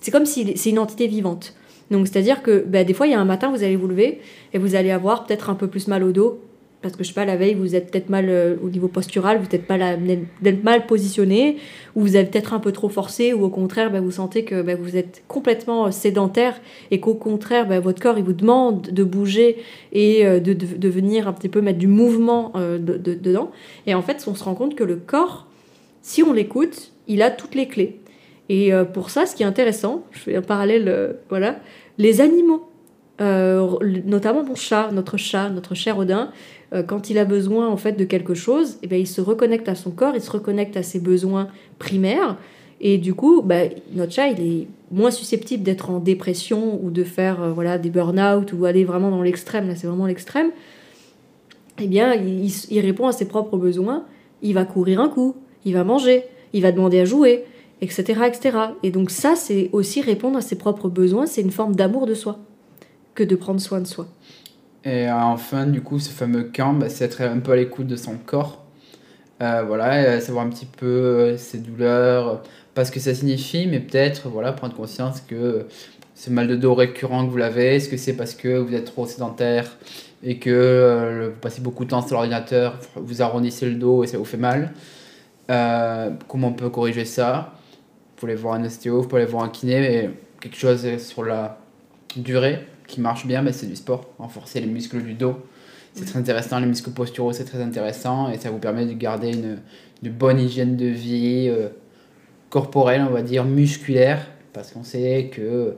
c'est 0.00 0.10
comme 0.10 0.26
si 0.26 0.56
c'est 0.56 0.70
une 0.70 0.78
entité 0.78 1.06
vivante. 1.06 1.54
Donc 1.90 2.06
c'est-à-dire 2.08 2.42
que 2.42 2.64
bah, 2.66 2.82
des 2.84 2.94
fois, 2.94 3.06
il 3.06 3.10
y 3.10 3.14
a 3.14 3.20
un 3.20 3.24
matin, 3.26 3.50
vous 3.50 3.62
allez 3.62 3.76
vous 3.76 3.86
lever 3.88 4.20
et 4.52 4.58
vous 4.58 4.74
allez 4.74 4.90
avoir 4.90 5.26
peut-être 5.26 5.50
un 5.50 5.54
peu 5.54 5.66
plus 5.68 5.86
mal 5.88 6.02
au 6.02 6.12
dos. 6.12 6.40
Parce 6.84 6.96
que 6.96 7.02
je 7.02 7.08
sais 7.08 7.14
pas, 7.14 7.24
la 7.24 7.36
veille, 7.36 7.54
vous 7.54 7.74
êtes 7.74 7.90
peut-être 7.90 8.10
mal 8.10 8.26
euh, 8.28 8.56
au 8.62 8.68
niveau 8.68 8.88
postural, 8.88 9.38
vous 9.38 9.46
êtes 9.56 9.66
pas 9.66 9.78
êtes 9.78 10.64
mal 10.64 10.84
positionné, 10.84 11.56
ou 11.96 12.02
vous 12.02 12.14
avez 12.14 12.26
peut-être 12.26 12.52
un 12.52 12.58
peu 12.58 12.72
trop 12.72 12.90
forcé, 12.90 13.32
ou 13.32 13.42
au 13.42 13.48
contraire, 13.48 13.90
bah, 13.90 14.02
vous 14.02 14.10
sentez 14.10 14.44
que 14.44 14.60
bah, 14.60 14.74
vous 14.74 14.94
êtes 14.94 15.22
complètement 15.26 15.86
euh, 15.86 15.90
sédentaire 15.90 16.60
et 16.90 17.00
qu'au 17.00 17.14
contraire, 17.14 17.66
bah, 17.66 17.80
votre 17.80 18.02
corps, 18.02 18.18
il 18.18 18.24
vous 18.24 18.34
demande 18.34 18.82
de 18.82 19.02
bouger 19.02 19.56
et 19.92 20.26
euh, 20.26 20.40
de, 20.40 20.88
venir 20.90 21.26
un 21.26 21.32
petit 21.32 21.48
peu 21.48 21.62
mettre 21.62 21.78
du 21.78 21.86
mouvement 21.86 22.52
de- 22.54 22.76
de- 22.76 23.14
dedans. 23.14 23.50
Et 23.86 23.94
en 23.94 24.02
fait, 24.02 24.22
on 24.26 24.34
se 24.34 24.44
rend 24.44 24.54
compte 24.54 24.74
que 24.74 24.84
le 24.84 24.96
corps, 24.96 25.46
si 26.02 26.22
on 26.22 26.34
l'écoute, 26.34 26.92
il 27.08 27.22
a 27.22 27.30
toutes 27.30 27.54
les 27.54 27.66
clés. 27.66 27.98
Et 28.50 28.72
pour 28.92 29.08
ça, 29.08 29.24
ce 29.24 29.34
qui 29.34 29.42
est 29.42 29.46
intéressant, 29.46 30.04
je 30.10 30.18
fais 30.18 30.36
un 30.36 30.42
parallèle, 30.42 31.16
voilà, 31.30 31.56
les 31.96 32.20
animaux, 32.20 32.68
notamment 33.18 34.44
mon 34.44 34.54
chat, 34.54 34.90
notre 34.92 35.16
chat, 35.16 35.48
notre 35.48 35.74
cher 35.74 35.98
Odin, 35.98 36.30
quand 36.82 37.10
il 37.10 37.18
a 37.18 37.24
besoin 37.24 37.68
en 37.68 37.76
fait 37.76 37.92
de 37.92 38.04
quelque 38.04 38.34
chose, 38.34 38.78
eh 38.82 38.86
ben, 38.86 38.98
il 39.00 39.06
se 39.06 39.20
reconnecte 39.20 39.68
à 39.68 39.74
son 39.74 39.90
corps, 39.90 40.14
il 40.14 40.20
se 40.20 40.30
reconnecte 40.30 40.76
à 40.76 40.82
ses 40.82 40.98
besoins 41.00 41.48
primaires. 41.78 42.36
Et 42.80 42.98
du 42.98 43.14
coup, 43.14 43.40
bah, 43.42 43.62
notre 43.94 44.12
chat, 44.12 44.28
il 44.28 44.40
est 44.40 44.66
moins 44.90 45.10
susceptible 45.10 45.62
d'être 45.62 45.90
en 45.90 46.00
dépression 46.00 46.78
ou 46.82 46.90
de 46.90 47.04
faire 47.04 47.42
euh, 47.42 47.52
voilà, 47.52 47.78
des 47.78 47.90
burn-out 47.90 48.52
ou 48.52 48.64
aller 48.64 48.84
vraiment 48.84 49.10
dans 49.10 49.22
l'extrême. 49.22 49.68
Là, 49.68 49.76
c'est 49.76 49.86
vraiment 49.86 50.06
l'extrême. 50.06 50.50
Eh 51.80 51.86
bien, 51.86 52.14
il- 52.14 52.50
il 52.70 52.80
répond 52.80 53.06
à 53.06 53.12
ses 53.12 53.26
propres 53.26 53.56
besoins. 53.56 54.04
Il 54.42 54.54
va 54.54 54.64
courir 54.64 55.00
un 55.00 55.08
coup, 55.08 55.34
il 55.64 55.72
va 55.74 55.84
manger, 55.84 56.24
il 56.52 56.62
va 56.62 56.72
demander 56.72 57.00
à 57.00 57.04
jouer, 57.04 57.44
etc. 57.80 58.02
etc. 58.26 58.58
Et 58.82 58.90
donc 58.90 59.10
ça, 59.10 59.34
c'est 59.36 59.70
aussi 59.72 60.00
répondre 60.00 60.36
à 60.36 60.40
ses 60.40 60.56
propres 60.56 60.88
besoins. 60.88 61.26
C'est 61.26 61.40
une 61.40 61.50
forme 61.50 61.74
d'amour 61.74 62.06
de 62.06 62.14
soi 62.14 62.38
que 63.14 63.22
de 63.24 63.36
prendre 63.36 63.60
soin 63.60 63.80
de 63.80 63.86
soi. 63.86 64.06
Et 64.84 65.08
euh, 65.08 65.14
enfin, 65.14 65.66
du 65.66 65.80
coup, 65.80 65.98
ce 65.98 66.10
fameux 66.10 66.44
camp, 66.44 66.74
bah, 66.74 66.88
c'est 66.88 67.04
être 67.04 67.22
un 67.22 67.38
peu 67.40 67.52
à 67.52 67.56
l'écoute 67.56 67.86
de 67.86 67.96
son 67.96 68.16
corps. 68.18 68.64
Euh, 69.42 69.62
voilà, 69.66 69.94
euh, 69.94 70.20
savoir 70.20 70.46
un 70.46 70.50
petit 70.50 70.66
peu 70.66 71.36
ses 71.38 71.58
douleurs, 71.58 72.42
pas 72.74 72.84
ce 72.84 72.92
que 72.92 73.00
ça 73.00 73.14
signifie, 73.14 73.66
mais 73.66 73.80
peut-être 73.80 74.28
voilà, 74.28 74.52
prendre 74.52 74.74
conscience 74.74 75.20
que 75.20 75.66
ce 76.14 76.30
mal 76.30 76.46
de 76.48 76.56
dos 76.56 76.74
récurrent 76.74 77.26
que 77.26 77.30
vous 77.30 77.36
l'avez, 77.36 77.76
est-ce 77.76 77.88
que 77.88 77.96
c'est 77.96 78.12
parce 78.14 78.34
que 78.34 78.58
vous 78.58 78.74
êtes 78.74 78.84
trop 78.84 79.06
sédentaire 79.06 79.76
et 80.22 80.38
que 80.38 81.30
vous 81.32 81.40
passez 81.40 81.60
beaucoup 81.60 81.84
de 81.84 81.90
temps 81.90 82.02
sur 82.06 82.14
l'ordinateur, 82.14 82.78
vous 82.96 83.22
arrondissez 83.22 83.66
le 83.66 83.74
dos 83.74 84.04
et 84.04 84.06
ça 84.06 84.18
vous 84.18 84.24
fait 84.24 84.36
mal 84.36 84.72
Comment 85.48 86.48
on 86.48 86.52
peut 86.52 86.70
corriger 86.70 87.04
ça? 87.04 87.54
Vous 87.54 88.20
pouvez 88.20 88.32
aller 88.32 88.40
voir 88.40 88.54
un 88.54 88.64
ostéo, 88.64 89.02
vous 89.02 89.08
pouvez 89.08 89.22
aller 89.22 89.30
voir 89.30 89.42
un 89.44 89.48
kiné, 89.48 89.80
mais 89.80 90.10
quelque 90.40 90.56
chose 90.56 90.86
sur 90.98 91.24
la 91.24 91.58
durée 92.16 92.60
qui 92.86 93.00
marche 93.00 93.26
bien, 93.26 93.42
mais 93.42 93.52
c'est 93.52 93.66
du 93.66 93.76
sport. 93.76 94.10
Renforcer 94.18 94.60
les 94.60 94.66
muscles 94.66 95.02
du 95.02 95.14
dos, 95.14 95.36
c'est 95.94 96.04
très 96.04 96.18
intéressant. 96.18 96.58
Les 96.60 96.66
muscles 96.66 96.90
posturaux, 96.90 97.32
c'est 97.32 97.44
très 97.44 97.62
intéressant 97.62 98.30
et 98.30 98.38
ça 98.38 98.50
vous 98.50 98.58
permet 98.58 98.86
de 98.86 98.92
garder 98.92 99.32
une, 99.32 99.58
une 100.02 100.10
bonne 100.10 100.40
hygiène 100.40 100.76
de 100.76 100.86
vie 100.86 101.46
euh, 101.48 101.68
corporelle, 102.50 103.04
on 103.08 103.12
va 103.12 103.22
dire, 103.22 103.44
musculaire, 103.44 104.26
parce 104.52 104.70
qu'on 104.70 104.84
sait 104.84 105.30
que 105.32 105.76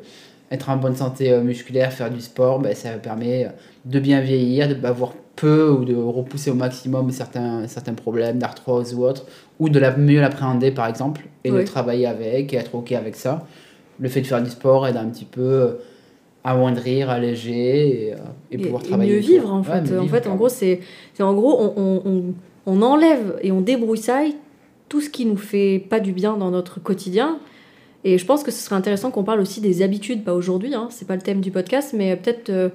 être 0.51 0.69
en 0.71 0.77
bonne 0.77 0.95
santé 0.97 1.33
euh, 1.33 1.43
musculaire, 1.43 1.93
faire 1.93 2.11
du 2.11 2.21
sport, 2.21 2.61
ben, 2.61 2.75
ça 2.75 2.91
permet 2.93 3.49
de 3.85 3.99
bien 4.01 4.21
vieillir, 4.21 4.79
d'avoir 4.79 5.13
peu 5.35 5.69
ou 5.71 5.85
de 5.85 5.95
repousser 5.95 6.51
au 6.51 6.55
maximum 6.55 7.11
certains, 7.11 7.67
certains 7.69 7.93
problèmes 7.95 8.39
d'arthrose 8.39 8.95
ou 8.95 9.05
autres, 9.05 9.27
ou 9.59 9.69
de 9.69 9.79
la, 9.79 9.95
mieux 9.97 10.21
l'appréhender 10.21 10.71
par 10.71 10.87
exemple, 10.87 11.27
et 11.45 11.51
Oui. 11.51 11.61
de 11.61 11.65
travailler 11.67 12.07
avec 12.07 12.53
et 12.53 12.57
être 12.57 12.75
ok 12.75 12.93
avec 12.93 13.17
ça. 13.17 13.47
Le 13.99 14.09
fait 14.09 14.21
de 14.23 14.27
faire 14.27 14.43
du 14.43 14.51
sport 14.51 14.87
aide 14.87 14.97
un 14.97 15.07
petit 15.07 15.25
peu 15.25 15.41
euh, 15.41 15.73
amoindrir, 16.47 17.11
alléger 17.11 18.07
et, 18.09 18.13
euh, 18.13 18.17
et 18.51 18.59
pouvoir 18.59 18.83
travailler. 18.83 19.13
mieux 19.13 19.19
autour. 19.19 19.31
vivre 19.31 19.53
en 19.53 19.63
fait. 19.63 19.83
mieux 19.91 19.99
en 19.99 20.03
vivre, 20.03 20.15
fait, 20.17 20.27
en 20.29 20.37
gros, 20.37 20.49
c'est 20.49 20.81
en 21.21 21.35
gros 21.35 21.59
on, 21.61 21.73
on, 21.77 22.03
on- 22.11 22.35
on 22.67 22.83
enlève 22.83 23.39
et 23.43 23.53
on 23.53 23.61
débrouille 23.61 24.01
tout 24.89 25.01
ce 25.01 25.09
qui 25.09 25.25
nous 25.25 25.37
fait 25.37 25.79
pas 25.89 26.01
du 26.01 26.13
bien 26.13 26.37
dans 26.37 26.51
notre 26.51 26.81
quotidien. 26.81 27.39
Et 28.05 28.19
je 28.19 28.27
pense 28.27 28.43
que 28.43 28.51
ce 28.51 28.59
serait 28.59 28.77
intéressant 28.77 29.11
qu'on 29.11 29.25
parle 29.25 29.41
aussi 29.41 29.61
des 29.61 29.83
habitudes, 29.83 30.23
pas 30.25 30.35
aujourd'hui, 30.35 30.75
hein, 30.75 30.89
c'est 30.91 31.07
pas 31.09 31.17
le 31.17 31.23
thème 31.23 31.41
du 31.41 31.51
podcast, 31.51 31.93
mais 31.97 32.15
peut-être 32.17 32.51
euh, 32.51 32.69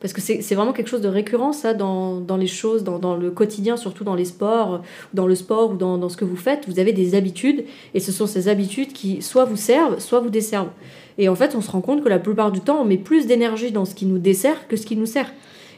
parce 0.00 0.12
que 0.12 0.20
c'est 0.20 0.54
vraiment 0.54 0.72
quelque 0.72 0.88
chose 0.88 1.00
de 1.00 1.08
récurrent, 1.08 1.52
ça, 1.52 1.74
dans, 1.74 2.20
dans 2.20 2.36
les 2.36 2.46
choses, 2.46 2.84
dans, 2.84 2.98
dans, 2.98 3.16
le 3.16 3.30
quotidien, 3.30 3.76
surtout 3.76 4.04
dans 4.04 4.14
les 4.14 4.24
sports, 4.24 4.82
dans 5.12 5.26
le 5.26 5.34
sport 5.34 5.72
ou 5.72 5.76
dans, 5.76 5.98
dans, 5.98 6.08
ce 6.08 6.16
que 6.16 6.24
vous 6.24 6.36
faites. 6.36 6.68
Vous 6.68 6.78
avez 6.78 6.92
des 6.92 7.14
habitudes, 7.16 7.64
et 7.94 8.00
ce 8.00 8.12
sont 8.12 8.26
ces 8.26 8.48
habitudes 8.48 8.92
qui 8.92 9.20
soit 9.22 9.44
vous 9.44 9.56
servent, 9.56 9.98
soit 9.98 10.20
vous 10.20 10.30
desservent. 10.30 10.70
Et 11.18 11.28
en 11.28 11.34
fait, 11.34 11.54
on 11.54 11.60
se 11.60 11.70
rend 11.70 11.80
compte 11.80 12.02
que 12.02 12.08
la 12.08 12.18
plupart 12.18 12.52
du 12.52 12.60
temps, 12.60 12.80
on 12.80 12.84
met 12.84 12.96
plus 12.96 13.26
d'énergie 13.26 13.72
dans 13.72 13.84
ce 13.84 13.94
qui 13.94 14.06
nous 14.06 14.18
dessert 14.18 14.68
que 14.68 14.76
ce 14.76 14.86
qui 14.86 14.96
nous 14.96 15.06
sert. 15.06 15.32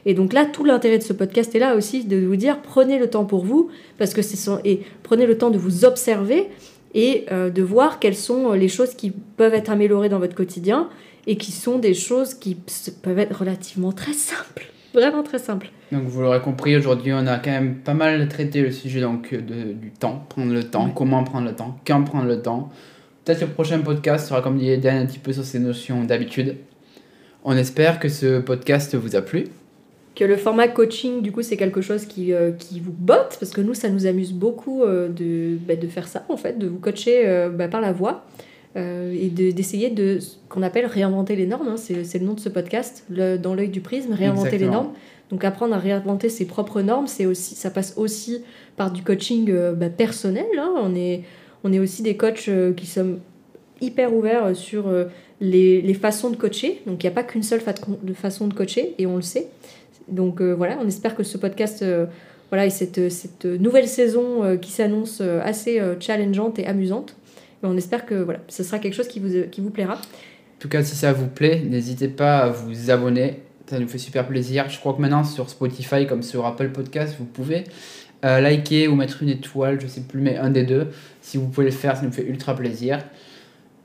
Et 0.06 0.14
donc 0.14 0.32
là, 0.32 0.46
tout 0.46 0.64
l'intérêt 0.64 0.98
de 0.98 1.02
ce 1.02 1.12
podcast 1.12 1.54
est 1.54 1.58
là 1.58 1.74
aussi, 1.74 2.04
de 2.04 2.24
vous 2.24 2.36
dire, 2.36 2.60
prenez 2.62 2.98
le 2.98 3.08
temps 3.08 3.24
pour 3.24 3.44
vous, 3.44 3.70
parce 3.98 4.14
que 4.14 4.22
c'est 4.22 4.50
et 4.64 4.82
prenez 5.02 5.26
le 5.26 5.36
temps 5.36 5.50
de 5.50 5.58
vous 5.58 5.84
observer 5.84 6.48
et 6.94 7.26
euh, 7.30 7.50
de 7.50 7.62
voir 7.62 7.98
quelles 7.98 8.16
sont 8.16 8.52
les 8.52 8.68
choses 8.68 8.94
qui 8.94 9.10
peuvent 9.10 9.54
être 9.54 9.70
améliorées 9.70 10.08
dans 10.08 10.18
votre 10.18 10.34
quotidien 10.34 10.88
et 11.26 11.36
qui 11.36 11.52
sont 11.52 11.78
des 11.78 11.94
choses 11.94 12.34
qui 12.34 12.56
peuvent 13.02 13.18
être 13.18 13.36
relativement 13.38 13.92
très 13.92 14.14
simples. 14.14 14.66
Vraiment 14.94 15.22
très 15.22 15.38
simples. 15.38 15.70
Donc 15.92 16.04
vous 16.04 16.20
l'aurez 16.20 16.40
compris, 16.40 16.76
aujourd'hui 16.76 17.12
on 17.12 17.26
a 17.26 17.38
quand 17.38 17.50
même 17.50 17.76
pas 17.76 17.94
mal 17.94 18.28
traité 18.28 18.60
le 18.62 18.72
sujet 18.72 19.00
donc, 19.00 19.32
de, 19.32 19.72
du 19.72 19.90
temps, 19.90 20.24
prendre 20.28 20.52
le 20.52 20.64
temps, 20.64 20.90
comment 20.90 21.22
prendre 21.22 21.46
le 21.46 21.54
temps, 21.54 21.78
quand 21.86 22.02
prendre 22.02 22.26
le 22.26 22.42
temps. 22.42 22.70
Peut-être 23.24 23.40
le 23.42 23.48
prochain 23.48 23.78
podcast 23.80 24.28
sera 24.28 24.42
comme 24.42 24.58
dit 24.58 24.70
Eden 24.70 24.96
un 24.96 25.06
petit 25.06 25.18
peu 25.18 25.32
sur 25.32 25.44
ces 25.44 25.58
notions 25.58 26.04
d'habitude. 26.04 26.56
On 27.44 27.56
espère 27.56 27.98
que 27.98 28.08
ce 28.08 28.40
podcast 28.40 28.94
vous 28.94 29.16
a 29.16 29.22
plu 29.22 29.46
que 30.20 30.24
le 30.24 30.36
format 30.36 30.68
coaching, 30.68 31.22
du 31.22 31.32
coup, 31.32 31.42
c'est 31.42 31.56
quelque 31.56 31.80
chose 31.80 32.04
qui, 32.04 32.32
euh, 32.32 32.50
qui 32.52 32.80
vous 32.80 32.92
botte, 32.92 33.36
parce 33.40 33.52
que 33.52 33.60
nous, 33.60 33.74
ça 33.74 33.88
nous 33.88 34.06
amuse 34.06 34.32
beaucoup 34.32 34.82
euh, 34.82 35.08
de, 35.08 35.56
bah, 35.66 35.76
de 35.76 35.86
faire 35.86 36.08
ça, 36.08 36.24
en 36.28 36.36
fait, 36.36 36.58
de 36.58 36.66
vous 36.66 36.78
coacher 36.78 37.26
euh, 37.26 37.48
bah, 37.48 37.68
par 37.68 37.80
la 37.80 37.92
voix 37.92 38.24
et 38.76 39.30
d'essayer 39.30 39.90
de, 39.90 40.20
ce 40.20 40.36
qu'on 40.48 40.62
appelle 40.62 40.86
réinventer 40.86 41.34
les 41.34 41.46
normes, 41.46 41.66
hein, 41.66 41.76
c'est 41.76 42.18
le 42.20 42.24
nom 42.24 42.34
de 42.34 42.40
ce 42.40 42.48
podcast, 42.48 43.04
le, 43.10 43.36
dans 43.36 43.52
l'œil 43.52 43.68
du 43.68 43.80
prisme, 43.80 44.12
réinventer 44.12 44.58
les 44.58 44.68
normes. 44.68 44.92
Donc 45.28 45.42
apprendre 45.42 45.74
à 45.74 45.78
réinventer 45.78 46.28
ses 46.28 46.46
propres 46.46 46.80
normes, 46.80 47.08
c'est 47.08 47.26
aussi, 47.26 47.56
ça 47.56 47.70
passe 47.70 47.94
aussi 47.96 48.44
par 48.76 48.92
du 48.92 49.02
coaching 49.02 49.52
bah, 49.72 49.90
personnel. 49.90 50.46
Hein. 50.56 50.72
On, 50.76 50.94
est, 50.94 51.24
on 51.64 51.72
est 51.72 51.78
aussi 51.78 52.02
des 52.02 52.16
coachs 52.16 52.50
qui 52.76 52.86
sommes 52.86 53.20
hyper 53.80 54.14
ouverts 54.14 54.54
sur 54.54 54.92
les, 55.40 55.80
les, 55.80 55.94
façons 55.94 56.30
de 56.30 56.36
coacher. 56.36 56.82
Donc 56.86 57.02
il 57.02 57.06
n'y 57.06 57.12
a 57.12 57.14
pas 57.14 57.22
qu'une 57.22 57.42
seule 57.42 57.60
façon 58.14 58.46
de 58.46 58.54
coacher, 58.54 58.94
et 58.98 59.06
on 59.06 59.16
le 59.16 59.22
sait. 59.22 59.48
Donc 60.10 60.40
euh, 60.40 60.52
voilà, 60.52 60.78
on 60.80 60.86
espère 60.86 61.14
que 61.14 61.22
ce 61.22 61.38
podcast 61.38 61.82
euh, 61.82 62.06
voilà, 62.50 62.66
et 62.66 62.70
cette, 62.70 63.44
nouvelle 63.44 63.88
saison 63.88 64.42
euh, 64.42 64.56
qui 64.56 64.72
s'annonce 64.72 65.20
assez 65.20 65.80
challengeante 66.00 66.58
et 66.58 66.66
amusante. 66.66 67.16
on 67.62 67.76
espère 67.76 68.06
que 68.06 68.14
voilà, 68.14 68.40
ce 68.48 68.62
sera 68.62 68.78
quelque 68.78 68.94
chose 68.94 69.08
qui 69.08 69.20
vous, 69.20 69.48
qui 69.50 69.60
vous 69.60 69.70
plaira. 69.70 69.94
En 69.94 70.58
tout 70.58 70.68
cas, 70.68 70.82
si 70.82 70.94
ça 70.94 71.12
vous 71.12 71.28
plaît, 71.28 71.62
n'hésitez 71.66 72.08
pas 72.08 72.38
à 72.38 72.48
vous 72.50 72.90
abonner. 72.90 73.40
Ça 73.66 73.78
nous 73.78 73.88
fait 73.88 73.98
super 73.98 74.26
plaisir. 74.26 74.68
Je 74.68 74.80
crois 74.80 74.94
que 74.94 75.00
maintenant 75.00 75.22
sur 75.22 75.48
Spotify 75.48 76.06
comme 76.06 76.24
sur 76.24 76.44
Apple 76.44 76.70
Podcast, 76.70 77.14
vous 77.18 77.24
pouvez 77.24 77.64
liker 78.22 78.88
ou 78.88 78.94
mettre 78.94 79.22
une 79.22 79.30
étoile, 79.30 79.80
je 79.80 79.86
sais 79.86 80.02
plus, 80.02 80.20
mais 80.20 80.36
un 80.36 80.50
des 80.50 80.64
deux. 80.64 80.88
Si 81.20 81.36
vous 81.36 81.48
pouvez 81.48 81.66
le 81.66 81.72
faire, 81.72 81.96
ça 81.96 82.02
nous 82.02 82.12
fait 82.12 82.26
ultra 82.26 82.54
plaisir. 82.54 82.98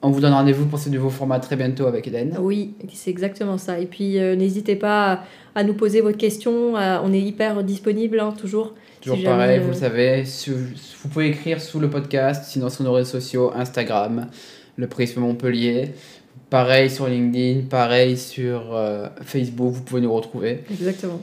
On 0.02 0.12
vous 0.12 0.20
donne 0.20 0.34
rendez-vous 0.34 0.66
pour 0.66 0.78
ce 0.78 0.90
nouveau 0.90 1.10
format 1.10 1.40
très 1.40 1.56
bientôt 1.56 1.88
avec 1.88 2.08
Eden. 2.08 2.36
Oui, 2.40 2.76
c'est 2.94 3.10
exactement 3.10 3.58
ça. 3.58 3.80
Et 3.80 3.86
puis 3.86 4.20
n'hésitez 4.20 4.76
pas 4.76 5.24
à 5.56 5.64
nous 5.64 5.74
poser 5.74 6.02
votre 6.02 6.18
question. 6.18 6.74
on 6.76 7.14
est 7.14 7.22
hyper 7.22 7.64
disponible, 7.64 8.20
hein, 8.20 8.34
toujours. 8.40 8.76
Toujours 9.02 9.24
pareil, 9.24 9.60
vous 9.60 9.70
le 9.70 9.74
savez. 9.74 10.24
vous 10.24 11.10
pouvez 11.10 11.28
écrire 11.28 11.62
sous 11.62 11.80
le 11.80 11.90
podcast, 11.90 12.46
sinon 12.46 12.70
sur 12.70 12.84
nos 12.84 12.94
réseaux 12.94 13.20
sociaux, 13.20 13.52
Instagram, 13.56 14.28
le 14.78 14.88
Prisme 14.88 15.22
Montpellier. 15.22 15.92
Pareil 16.50 16.90
sur 16.90 17.08
LinkedIn, 17.08 17.68
pareil 17.70 18.18
sur 18.18 18.76
euh, 18.76 19.08
Facebook, 19.22 19.74
vous 19.74 19.84
pouvez 19.84 20.02
nous 20.02 20.14
retrouver. 20.14 20.64
Exactement. 20.72 21.22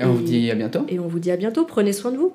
Et 0.00 0.04
on 0.04 0.12
vous 0.14 0.22
dit 0.22 0.50
à 0.50 0.54
bientôt. 0.54 0.80
Et 0.88 0.98
on 0.98 1.06
vous 1.06 1.18
dit 1.18 1.30
à 1.30 1.36
bientôt. 1.36 1.64
Prenez 1.64 1.92
soin 1.92 2.10
de 2.10 2.16
vous. 2.16 2.32